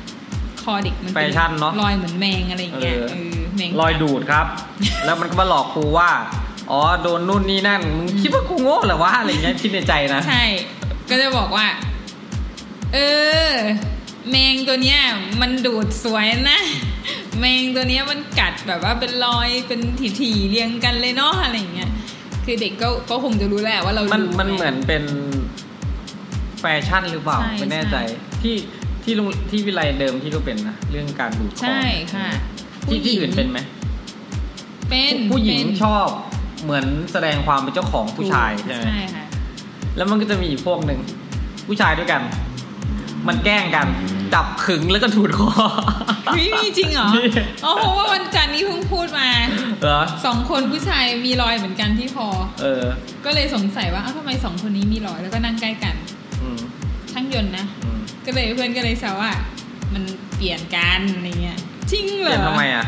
[0.63, 2.97] คอเด็กมันป็แฟชั่นเนอะรอยเหมือนแมงอะไรอย่างเงี้ย
[3.57, 4.47] เออเออแมงรอยดูดครับ
[5.05, 6.11] แล้วมันก็มาหลอกครูว่า
[6.71, 10.45] อ๋อโดนนู่นนี่นั่นมึงคิดว่าครูโง่เหรอวะอะไรเงี้ยคิดในใจนะ ใช่
[11.09, 11.67] ก็จะบอกว่า
[12.95, 12.99] เอ
[13.49, 13.51] อ
[14.31, 15.01] แมงตัวเนี้ย
[15.41, 16.61] มันดูดสวยนะ
[17.41, 19.81] แมงตัวเนี้ยมันกัดแบบว่าเป็นรอยเป็น
[20.21, 21.91] ถี่ๆเรียงกันเลยเนาะอะไรอย่างเงี้ย
[22.45, 25.05] คือเด็กก็ก็คงจะรู้แหละว่าเรามันดูมันเหมือนเป็น
[26.61, 28.57] แฟชั่นหรือเปล่า ใช่ไม่แน่ใจใช่ที่
[29.05, 31.81] ที่โรงที่วิไลเดิมที่ก็เป็นนะ เรื่องการดูดคอใช่
[32.15, 32.29] ค่ะ
[32.89, 33.59] ที่ที่ผู้หญิงอื่นเป็นไหม
[34.89, 36.07] เป็นผู้หญิงเป็นชอบ
[36.65, 39.25] เหมือนแสดงความเป็นเจ้าของผู้ชายใช่ไหมใช่ค่ะ
[39.97, 41.01] แล้วมันก็จะมีอีกพวกหนึ่ง
[41.67, 42.23] ผู้ชายด้วยกัน
[43.29, 43.87] มันแกล้งกัน
[44.35, 45.51] จับขึงแล้วก็ถูดคอ
[46.27, 47.23] เฮ้ยมีจริงเหรอมี
[47.65, 49.29] อ๋อเพราะว่าวันจันทร์นี้เพิ่งพูดมา
[49.83, 52.29] เหรอสองคนผู้ชายมีรอยเหมือนกันที่คอ
[52.61, 52.85] เออ
[53.25, 55.95] ก็เลยสงสัยว่าเอ้าทำไมสองคนนี้มีรอยแล้วก็นั่งใกล้กัน
[56.43, 56.59] อืม
[57.13, 59.31] ช่างยนต์นะ อืมก็เลยเพื่อนก็เลยแซวว่า
[59.95, 60.03] มัน
[60.37, 61.59] เปลี่ยนกันอะไรเงี้ย
[61.93, 62.87] จริงเปเหรลี่ยนอทำไมอะ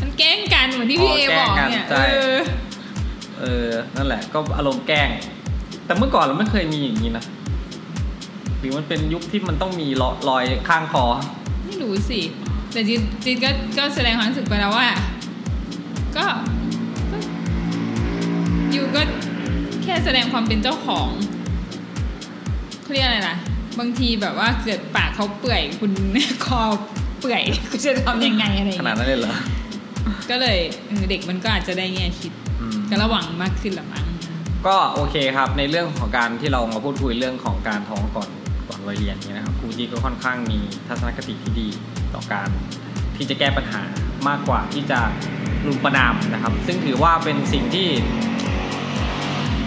[0.00, 2.38] มันแกล้งกันเหมือนที่พี่อ๋เออแกล้บงอกกันเนี่ยใช่เออ
[3.40, 5.08] เออ นั่นแหละ ก็อารมณ์แกล้ง
[5.86, 7.24] แต่เมื่อก่อนเราไม่เคยมีอย่างนี้นะ
[8.58, 11.04] หรือมันเป็นยุคที่มันต้องมีรอยรอยข้างคอ
[11.66, 12.20] ไม่รู้สิ
[12.72, 12.94] แต่จี
[13.24, 14.88] จีก็ก็แสดงความรู้สึกไปแล้วว่า
[16.16, 16.26] ก็
[17.12, 17.18] ก็
[18.74, 19.02] ยูก็
[19.82, 21.08] แค่แสดงความเป็นเจ้าของ
[22.82, 23.36] เขาเรียกอะไรล่ะ
[23.78, 25.92] บางทีแบบว่าเกิดปากเขาเปื่อยคุณ
[26.46, 26.62] คอ
[27.20, 29.34] เปื่อยคุณจะทำยังไงอะไรอย่าขงนาดเงี้ยนั้นเลยเหรอ
[30.30, 30.58] ก็เลย
[30.88, 34.04] เออเด็กมันก็อาจจะได้แง่คิดอืมก็ระวังมากขึ้นละมั้ง
[34.66, 38.28] ก็โอเคครับในเรื่องของการที่เรามาพูดคุยเรื่องของการท้องก่อน
[38.68, 41.68] ก่อนวัยเรียนเนี่ยนะครับครูจีก็ค่อนข้างมีทัศนคติที่ดี
[42.14, 42.48] ต่อการ
[43.16, 43.82] ที่จะแก้ปัญหา
[44.28, 45.00] มากกว่าที่จะ
[45.66, 47.88] รุมประนามนะครับ ซึ่งถือว่าเป็นสิ่งที่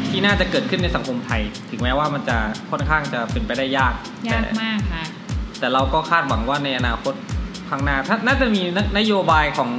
[0.10, 2.38] ที่น่าจะเกิดขึ้นในสังคมไทย ถึงแม้ว่ามันจะ
[2.72, 3.93] ค่อนข้างจะเป็นไปได้ยาก
[4.28, 5.04] ยากแต่มากค่ะ
[5.60, 7.14] แต่เราก็คาดหวังว่าในอนาคต
[7.72, 8.61] ข้างหน้าถ้าน่าจะมี
[8.97, 9.69] นโยบายของ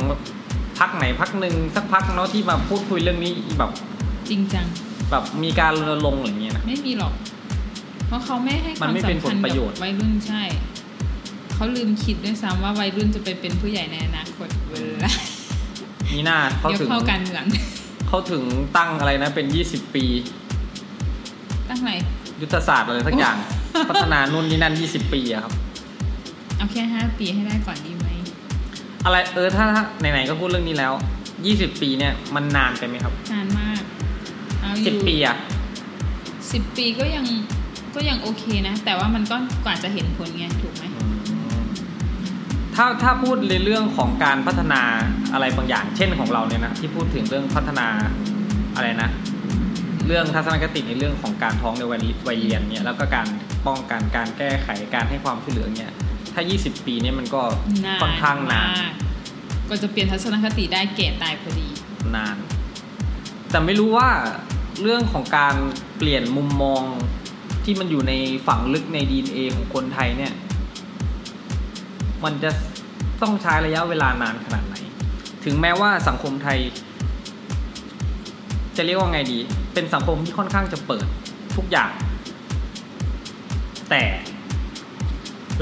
[0.79, 3.71] พักไหนพักหนึ่งสักพักเนาะที่มาพูดคุยเรื่องนี้แบบ
[4.31, 4.67] จริงจัง
[5.11, 7.13] แบบมีการรณรงค์อะไรอย่างเงี้ยนะไม่มีหรอก
[8.07, 10.43] เพราะเขาไม่ให้คมัวานมไม่เป็นสำคัญผลประกับโยชน์วัยรุ่นใช่
[11.55, 14.75] เขาลืมคิดด้วยซ้ำว่าวัยรุ่นจะไปเป็นผู้ใหญ่ในอนาคตเว
[15.05, 15.13] ลา
[16.13, 17.45] มีหน้าเขาเดี๋ยวถึงเข้าการเมือง
[18.09, 18.43] เขาถึง
[18.77, 20.05] ตั้งอะไรนะเป็น20ปี
[21.69, 21.91] ตั้งไหน
[22.41, 23.37] ยุทธศาสตร์อะไรสักอย่าง
[23.89, 25.53] พัฒนานู่นนี่นั่น20ปีอะครับ
[26.63, 28.09] เอาแค่ห้าปีให้ได้ก่อนดีไหม
[29.05, 30.93] อะไรเออถ้าถ้าไหนๆก็พูดเรื่องนี้แล้ว
[31.37, 33.81] 20ปีเนี่ยมันนานไปไหมครับนานมาก
[34.61, 35.37] เอาอยู่10ปีอะ
[36.53, 37.27] สิบปีก็ยัง
[37.95, 40.85] ก็ยังโอเคนะ แต่ว่ามันก็กว่าจะเห็นผลไงถูกไหม
[42.75, 44.83] ถ้าถ้าพูดในเรื่องของการพัฒนา
[45.33, 47.87] อะไรบางอย่าง เช่นของเราเนี่ยนะที่พูดถึงเรื่องพัฒนา
[48.75, 49.11] อะไรนะ
[50.07, 53.27] เรื่องทัศนคติในเรื่องของการท้องในวัยวัยเรียนเนี่ยแล้วก็การ
[53.67, 55.93] ป้องกันการแก้ไขการให้ความช่วยเหลือเนี่ย
[56.35, 57.43] ถ้า 20 ปีเนี่ยมันก็
[57.87, 58.93] นานค่อนข้างนานมก
[59.71, 61.69] ก็จะเปลี่ยนทัศนคติได้แก่ตายพอดี
[62.17, 62.37] นาน
[63.51, 64.09] แต่ไม่รู้ว่า
[64.83, 65.55] เรื่องของการ
[65.99, 66.83] เปลี่ยนมุมมอง
[67.65, 68.13] ที่มันอยู่ใน
[68.47, 70.33] ฝังลึกใน DNA ของคนไทยเนี่ย
[72.25, 72.51] มันจะ
[73.23, 74.75] ต้องใช้ระยะเวลานานขนาดไหน
[75.45, 76.59] ถึงแม้ว่าสังคมไทย
[78.77, 79.39] จะเรียกว่าไงดี
[79.75, 81.07] เป็นสังคมที่ค่อนข้างจะเปิด
[81.57, 81.91] ทุกอย่าง
[83.91, 84.03] แต่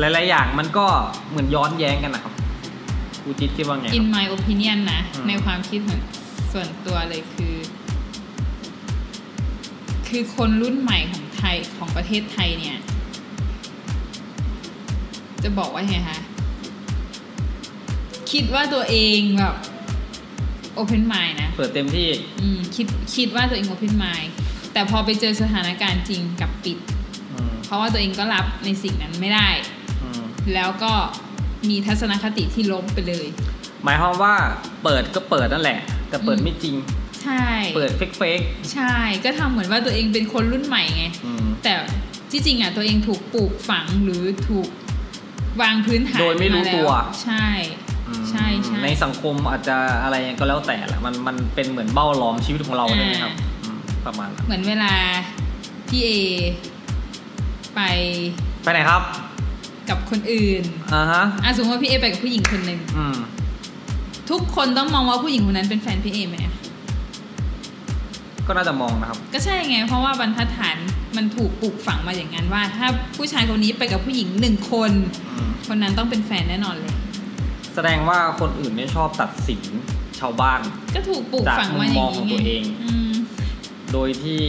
[0.01, 0.87] หลาย ๆ อย่างมันก็
[1.31, 2.35] เหมือนย้อนแย้งกันนะครับ
[3.23, 6.01] ครูจิตคิดว่าไงครับ in my opinion นะ อืม ในความคิดของ
[6.53, 7.55] ส่วนตัวเลยคือ
[10.09, 12.79] คือคนรุ่นใหม่ของไทยของประเทศไทยเนี่ย
[15.43, 16.19] จะบอกว่าไงคะ
[18.33, 19.57] คิดว่าตัวเองแบบ
[20.81, 22.09] open mind นะ เปิดเต็มที่
[22.41, 22.87] อืมคิด
[23.17, 24.29] คิดว่าตัวเอง open mind
[24.73, 26.79] แต่พอไปเจอสถานการณ์จริงกลับปิด
[27.33, 29.49] อืมเพราะว่าตัวเองก็รับในสิ่งนั้นไม่ได้
[29.79, 29.80] อืม
[30.55, 30.93] แล้วก็
[31.69, 33.27] มีทัศนคติที่ลบไปเลย
[33.85, 34.35] หมายความว่า
[34.83, 36.75] เปิดก็เปิดนั่นแหละ แต่เปิดอืมไม่จริง
[37.23, 38.41] ใช่ เปิดเฟกเฟก
[38.73, 41.73] ใช่ ก็ทำเหมือนว่าตัวเองเป็นคนรุ่นใหม่ไงอืมแต่
[42.31, 44.69] ที่จริงอะตัวเองถูกปลูกฝังหรือถูก
[45.63, 46.91] วางพื้นฐานโดยไม่รู้าแล้ตัว
[47.25, 47.47] ใช่
[48.09, 53.35] อืมใช่ใช่ในสังคมอาจจะอะไรก็แล้วแต่แหละมันมันเป็นเหมือนเบ้าล้อมชีวิตของเราอ่าใช่ไหมครับ
[53.65, 54.93] อืมประมาณนั้นเหมือนเวลา
[55.89, 56.11] พี่เอ
[57.75, 57.81] ไป
[58.63, 59.03] ไปไหนครับ
[59.91, 60.65] กับคนอื่น
[60.95, 63.17] อ่าฮะอะสมมติว่าพี่เอไปกับผู้หญิงคนหนึ่งอืม
[64.31, 66.55] ทุกคนต้องมองว่าผู้หญิงคนนั้นเป็นแฟนพี่เอไหมอะ
[68.47, 70.77] ก็น่าจะมองนะครับ ก็ใช่ไง เพราะว่าบรรทัดฐาน
[71.17, 72.87] มันถูกปลูกฝังมาอย่างนั้นว่า ถ้า
[73.17, 74.93] ผู้ชายคนนี้ไปกับผู้หญิงหนึ่งคน
[75.35, 76.95] อืมคนนั้นต้องเป็นแฟนแน่นอนเลย
[77.75, 79.63] แสดงว่าคนอื่นเนี่ยชอบตัดสิน
[80.21, 80.61] ชาวบ้าน
[80.95, 83.13] ก็ถูกปลูกฝังมาอย่างจากมุมมองของตัวเองอืม
[83.93, 84.41] โดยที่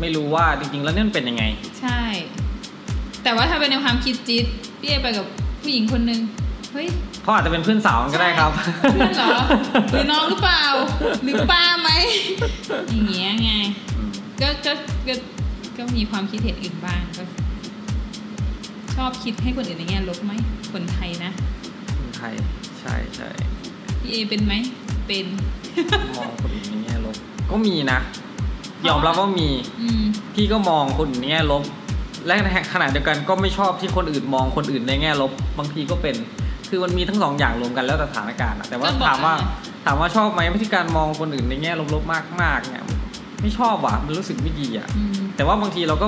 [0.00, 1.44] ไม่รู้ว่าจริงๆแล้วเนี่ยมันเป็นยังไง
[1.80, 2.00] ใช่
[3.22, 4.46] แต่ว่าถ้าเป็นในความคิดจิ๊ด
[4.80, 5.26] พี่เอไปกับ
[5.62, 6.20] ผู้หญิงคนหนึ่ง
[6.72, 6.88] เฮ้ย
[7.22, 8.50] เขาอาจจะเป็นเพื่อนสาวกันก็ได้ครับ
[8.92, 9.38] เพื่อนเหรอ
[9.90, 10.64] หรือน้องหรือเปล่า
[11.22, 11.90] หรือป้าไหม
[12.88, 13.52] อย่างเงี้ยไง
[13.96, 14.10] อืม
[14.40, 14.72] ก็ก็
[15.08, 15.14] ก็
[15.76, 17.22] ก็มีความคิดเห็นอื่นบ้างก็
[18.96, 20.32] ชอบคิดให้คนอื่นในแง่ลบไหม
[20.72, 21.30] คนไทยนะ
[21.98, 22.32] คนไทย
[22.80, 23.28] ใช่ใช่
[24.00, 24.54] พี่เอเป็นไหม
[25.06, 25.26] เป็น
[26.18, 27.16] มองคนอื่นในแง่ลบ
[27.50, 27.98] ก็มีนะ
[28.88, 29.48] ยอมรับว่ามี
[29.80, 30.02] อืม
[30.34, 31.62] พี่ก็มองคนอื่นในแง่ลบ
[32.26, 36.16] และในขณะเดียวกันก็ไม่ชอบที่คนอื่นมองคนอื่นในแง่ลบบางทีก็เป็น
[36.68, 42.84] คือมันมีทั้งสองอย่างรวมกันแล้วแต่สถานการณ์อะแต่ว่าก็บอกถามว่าแล้วไงถามว่าชอบไหมวิธีการมองคนอื่นในแง่ลบๆมากๆเนี่ย
[43.40, 46.06] ไม่ชอบว่ะมันรู้สึกไม่ดีอะอืมแต่ว่าบางทีเราก็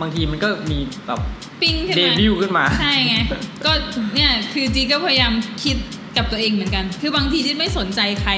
[0.00, 1.20] บางทีมันก็มีแบบ
[1.62, 3.16] ปิ้งขึ้นเดมาบิวต์ขึ้นมา ใช่ไง
[3.64, 3.72] ก็
[4.14, 5.32] เนี่ยคือจีก็พยายาม
[5.64, 5.76] คิด
[6.16, 8.32] กับตัวเองเหมือนกัน คือบางทีจีไม่สนใจใคร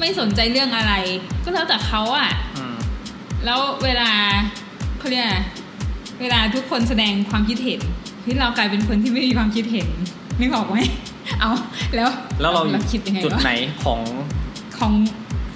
[0.00, 0.94] ไม่สนใจเรื่องอะไร
[1.44, 2.76] ก็แล้วแต่เขาอะอืม
[3.44, 4.10] แล้วเวลา
[4.98, 5.38] เขาเรียกอะไร
[6.22, 7.80] เวลาทุกคนแสดงความคิดเห็น
[8.24, 9.88] ที่เรากลายเป็นคนที่ไม่มีความคิดเห็น
[10.40, 10.78] นึกออกไหม
[11.40, 11.50] เอา
[11.94, 12.08] แล้ว
[12.40, 13.52] แล้วเราอยู่คิดยังไงจุดวะไหน
[13.84, 14.00] ของ
[14.78, 14.92] ของ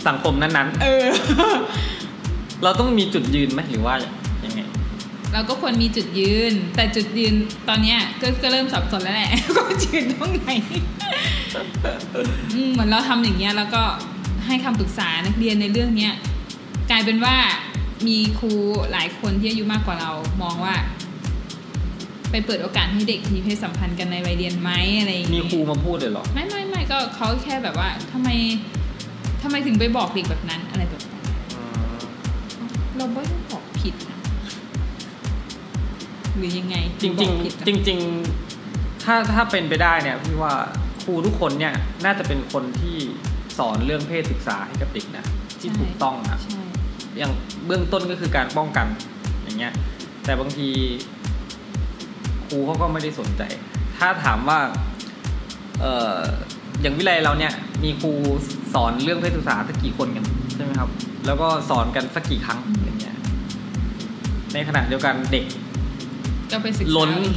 [0.07, 3.95] สังคมนั้นเออๆเราต้องมีจุดยืนไหมหรือว่า
[4.45, 4.61] ยังไง
[5.33, 7.35] เราก็ควรมีจุดยืน แต่จุดยืน
[7.69, 10.51] ตอนเนี้ยก็ก็เริ่มสับสนแล้วแหละก็ยืนตรงไหน
[12.55, 13.83] อืมเหมือนเราทำอย่างเงี้ย แล้วก็
[14.47, 16.13] ให้คำปรึกษานักเรียนในเรื่องเนี้ย
[16.91, 17.37] กลายเป็นว่า
[18.07, 18.53] มีครู
[18.93, 20.11] หลายคนที่อายุมากกว่าเรา
[20.43, 20.75] มองว่า
[22.31, 24.71] ไปเปิดโอกาสให้เด็กมีเพศสัมพันธ์กันในวัยเรียนไหม
[25.01, 28.29] อะไรอย่างมีเงี้ยครูมาพูดเลยเหรอ ไม่ไม่ไม่ก็เขาแค่แบบว่าทำไม
[29.43, 31.23] ทำไมถึงไปบอกเด็กแบบนั้นอะไรแบบนั้น
[32.59, 34.19] อืมเราไม่ได้บอกผิดนะ
[36.37, 37.99] หรือยังไงจริงบจริองกผิดอะจริงจริง
[38.53, 40.53] ๆ ถ้าถ้าเป็นไปได้เนี่ยพี่ว่า
[41.03, 41.75] ครูทุกคนเนี่ย
[42.05, 42.97] น่าจะเป็นคนที่
[43.59, 45.25] สอนเรื่องเพศศึกษาให้กับเด็กนะ
[45.61, 46.61] ที่ถูกต้องนะใช่
[47.19, 47.33] อย่าง
[47.67, 48.87] เบื้องต้นก็คือการป้องกัน
[49.43, 49.73] อย่างเงี้ย
[50.25, 50.69] แต่บางที
[52.47, 53.43] ครูเขาก็ไม่ได้สนใจ
[53.99, 54.59] ถ้าถามว่า
[55.81, 56.19] เออ
[56.83, 57.53] อย่างวิไลเราเนี่ย
[57.85, 58.13] มีครู
[58.75, 60.91] สอนเรื่องเพศศึกษาสักกี่คนกันใช่ไหมครับ
[61.27, 63.17] แล้วก็สอนกันสักกี่ครั้งอย่างเงี้ย
[64.53, 65.45] ในขณะเดียวกันเด็ก
[66.51, 67.37] ก็ไปศึกษาล้นเอาเอง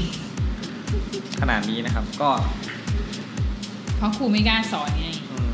[1.41, 2.29] ขนาดนี้นะครับ ก็
[3.97, 5.53] เพราะครูไม่กล้าสอนไงอืม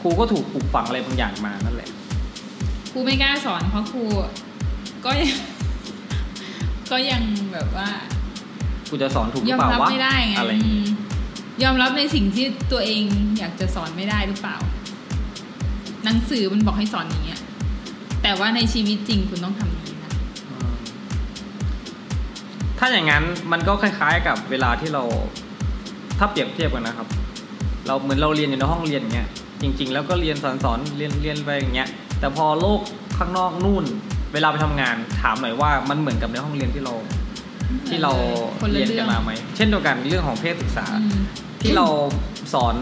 [0.00, 1.90] ครูก็ถูกปลูกฝังอะไรบางอย่างมานั่นแหละ
[2.92, 4.02] ครูไม่กล้าสอนเพราะครู
[5.04, 5.34] ก็ยัง
[6.90, 7.22] ก็ยัง
[7.52, 7.88] แบบว่า
[8.88, 10.84] ครูจะสอนถูกหรืยออมเปล่ารับวะไม่ได้ไงอะไรอืม
[11.62, 13.02] ยอมรับในสิ่งที่ตัวเอง
[13.38, 14.56] อยากจะสอนไม่ได้หรือเปล่า
[16.04, 17.40] หนังสือมันบอกให้สอนอย่างเงี้ย
[18.22, 20.12] แต่ว่าในชีวิตจริงคุณต้องทำอย่างนี้นะ
[20.50, 20.72] อืม
[22.78, 25.02] ถ้าอย่างนั้นมันก็คล้าย ๆ กับเวลาที่เรา
[26.18, 27.08] ถ้าเปรียบเทียบกันนะครับ
[27.86, 29.28] เราเหมือนเราเรียนอยู่ในห้องเรียนอย่างเงี้ย
[29.62, 31.88] จริง ๆ แล้วก็เรียนสอนสอนเรียนเรียนไปอย่างเงี้ย
[32.22, 32.80] แต่พอโลก
[33.18, 33.84] ข้างนอกนู่น
[34.32, 36.94] เวลาไปทำงานถามหน่อยว่ามันเหมือนกับในห้องเรียนที่เรา
[37.88, 38.12] ที่เรา
[38.62, 41.22] คนละเรียนเรื่กัอนงมาไหมเช่นเดียวกันเรื่องของเพศศึกษาอืม
[41.62, 41.86] ที่เรา
[42.54, 42.74] สอน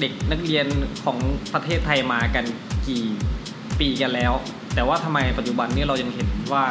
[0.00, 0.66] เด็กนักเรียน
[1.04, 1.18] ของ
[1.54, 2.44] ประเทศไทยมากัน
[2.88, 3.02] กี่
[3.80, 4.32] ปีกันแล้ว
[4.74, 6.64] แต่ว่าทำไมปัจจุบันนี้เรายังเห็นว่า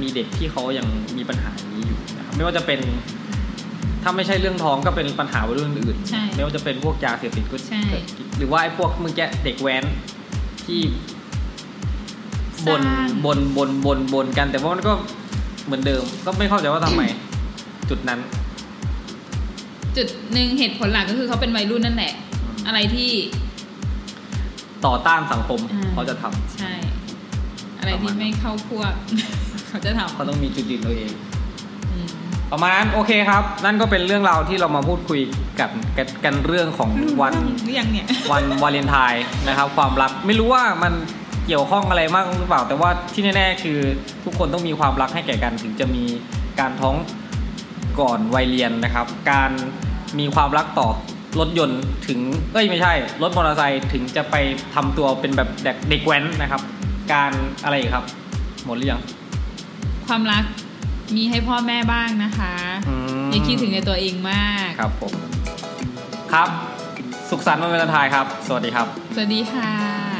[0.00, 0.86] มีเด็กที่เขายัง
[1.16, 2.80] มีปัญหาอย่างนี้อยู่นะครับไม่ว่าจะเป็น
[4.02, 8.04] ถ้าไม่ใช่เรื่องท้องก็เป็นปัญหาเรื่องอื่นใช่ไม่ว่าจะเป็นพวกยาเสพติดก็ใช่เกิด
[8.38, 9.84] หรือว่าไอ้พวกเมื่อกี้เด็กแว้น
[10.64, 10.80] ที่
[12.68, 14.92] บนสร้างบนบนบนบนกัน แต่ว่ามันก็
[15.66, 17.02] เหมือนเดิม ก็ไม่เข้าใจว่าทำไม
[17.90, 18.20] จุดนั้น
[19.96, 22.12] จุดหนึ่งเหตุผลหลักก็คือเขาเป็นวัยรุ่นนั่นแหละ
[22.42, 23.10] อืมอะไรที่
[24.86, 26.72] ต่อต้านสังคมอ่าเขาจะทำใช่
[27.78, 28.92] อะไรที่ไม่เข้าพวก
[29.68, 31.12] เขาจะทำเขาต้องมีจุดยืนตัวเอง
[31.92, 32.08] อืม
[32.52, 35.20] ประมาณนั้นโอเคครับ นั่นก็เป็นเรื่องราวที่เรามาพูดคุย
[35.60, 36.90] กันกันกันเรื่องของ
[37.20, 37.34] วัน
[37.64, 40.92] หรือยังเนี่ยวันวาเลนไทน์นะครับ ความรักไม่รู้ว่ามัน
[41.46, 43.78] เกี่ยวข้องอะไรมากหรือเปล่า แต่ว่าที่แน่ๆคือ
[44.24, 46.04] ทุกคนต้องมีความรักให้แก่กันถึงจะมี
[46.60, 46.96] การท้อง
[48.00, 49.50] ก่อนวัยเรียนนะครับ การ
[50.18, 50.88] มีความรักต่อ
[51.40, 52.20] รถยนต์ถึง
[52.52, 52.92] เอ้ยไม่ใช่
[53.22, 54.36] รถมอเตอร์ไซค์ถึงจะไป
[54.74, 56.62] ทำตัวเป็นแบบเด็กเด็กแว้นนะครับ
[57.12, 57.32] การ
[57.64, 58.04] อะไรอีกครับ
[58.64, 59.02] หมดหรือยัง
[60.06, 60.44] ความรัก
[61.16, 62.52] มีให้พ่อแม่บ้างนะคะ
[62.88, 65.12] อืมอย่าคิดถึงในตัวเองมากครับผม
[66.32, 66.48] ครับ
[67.30, 70.13] สุขสันต์วันวาเลนไทน์ครับ สวัสดีครับ สวัสดีค่ะ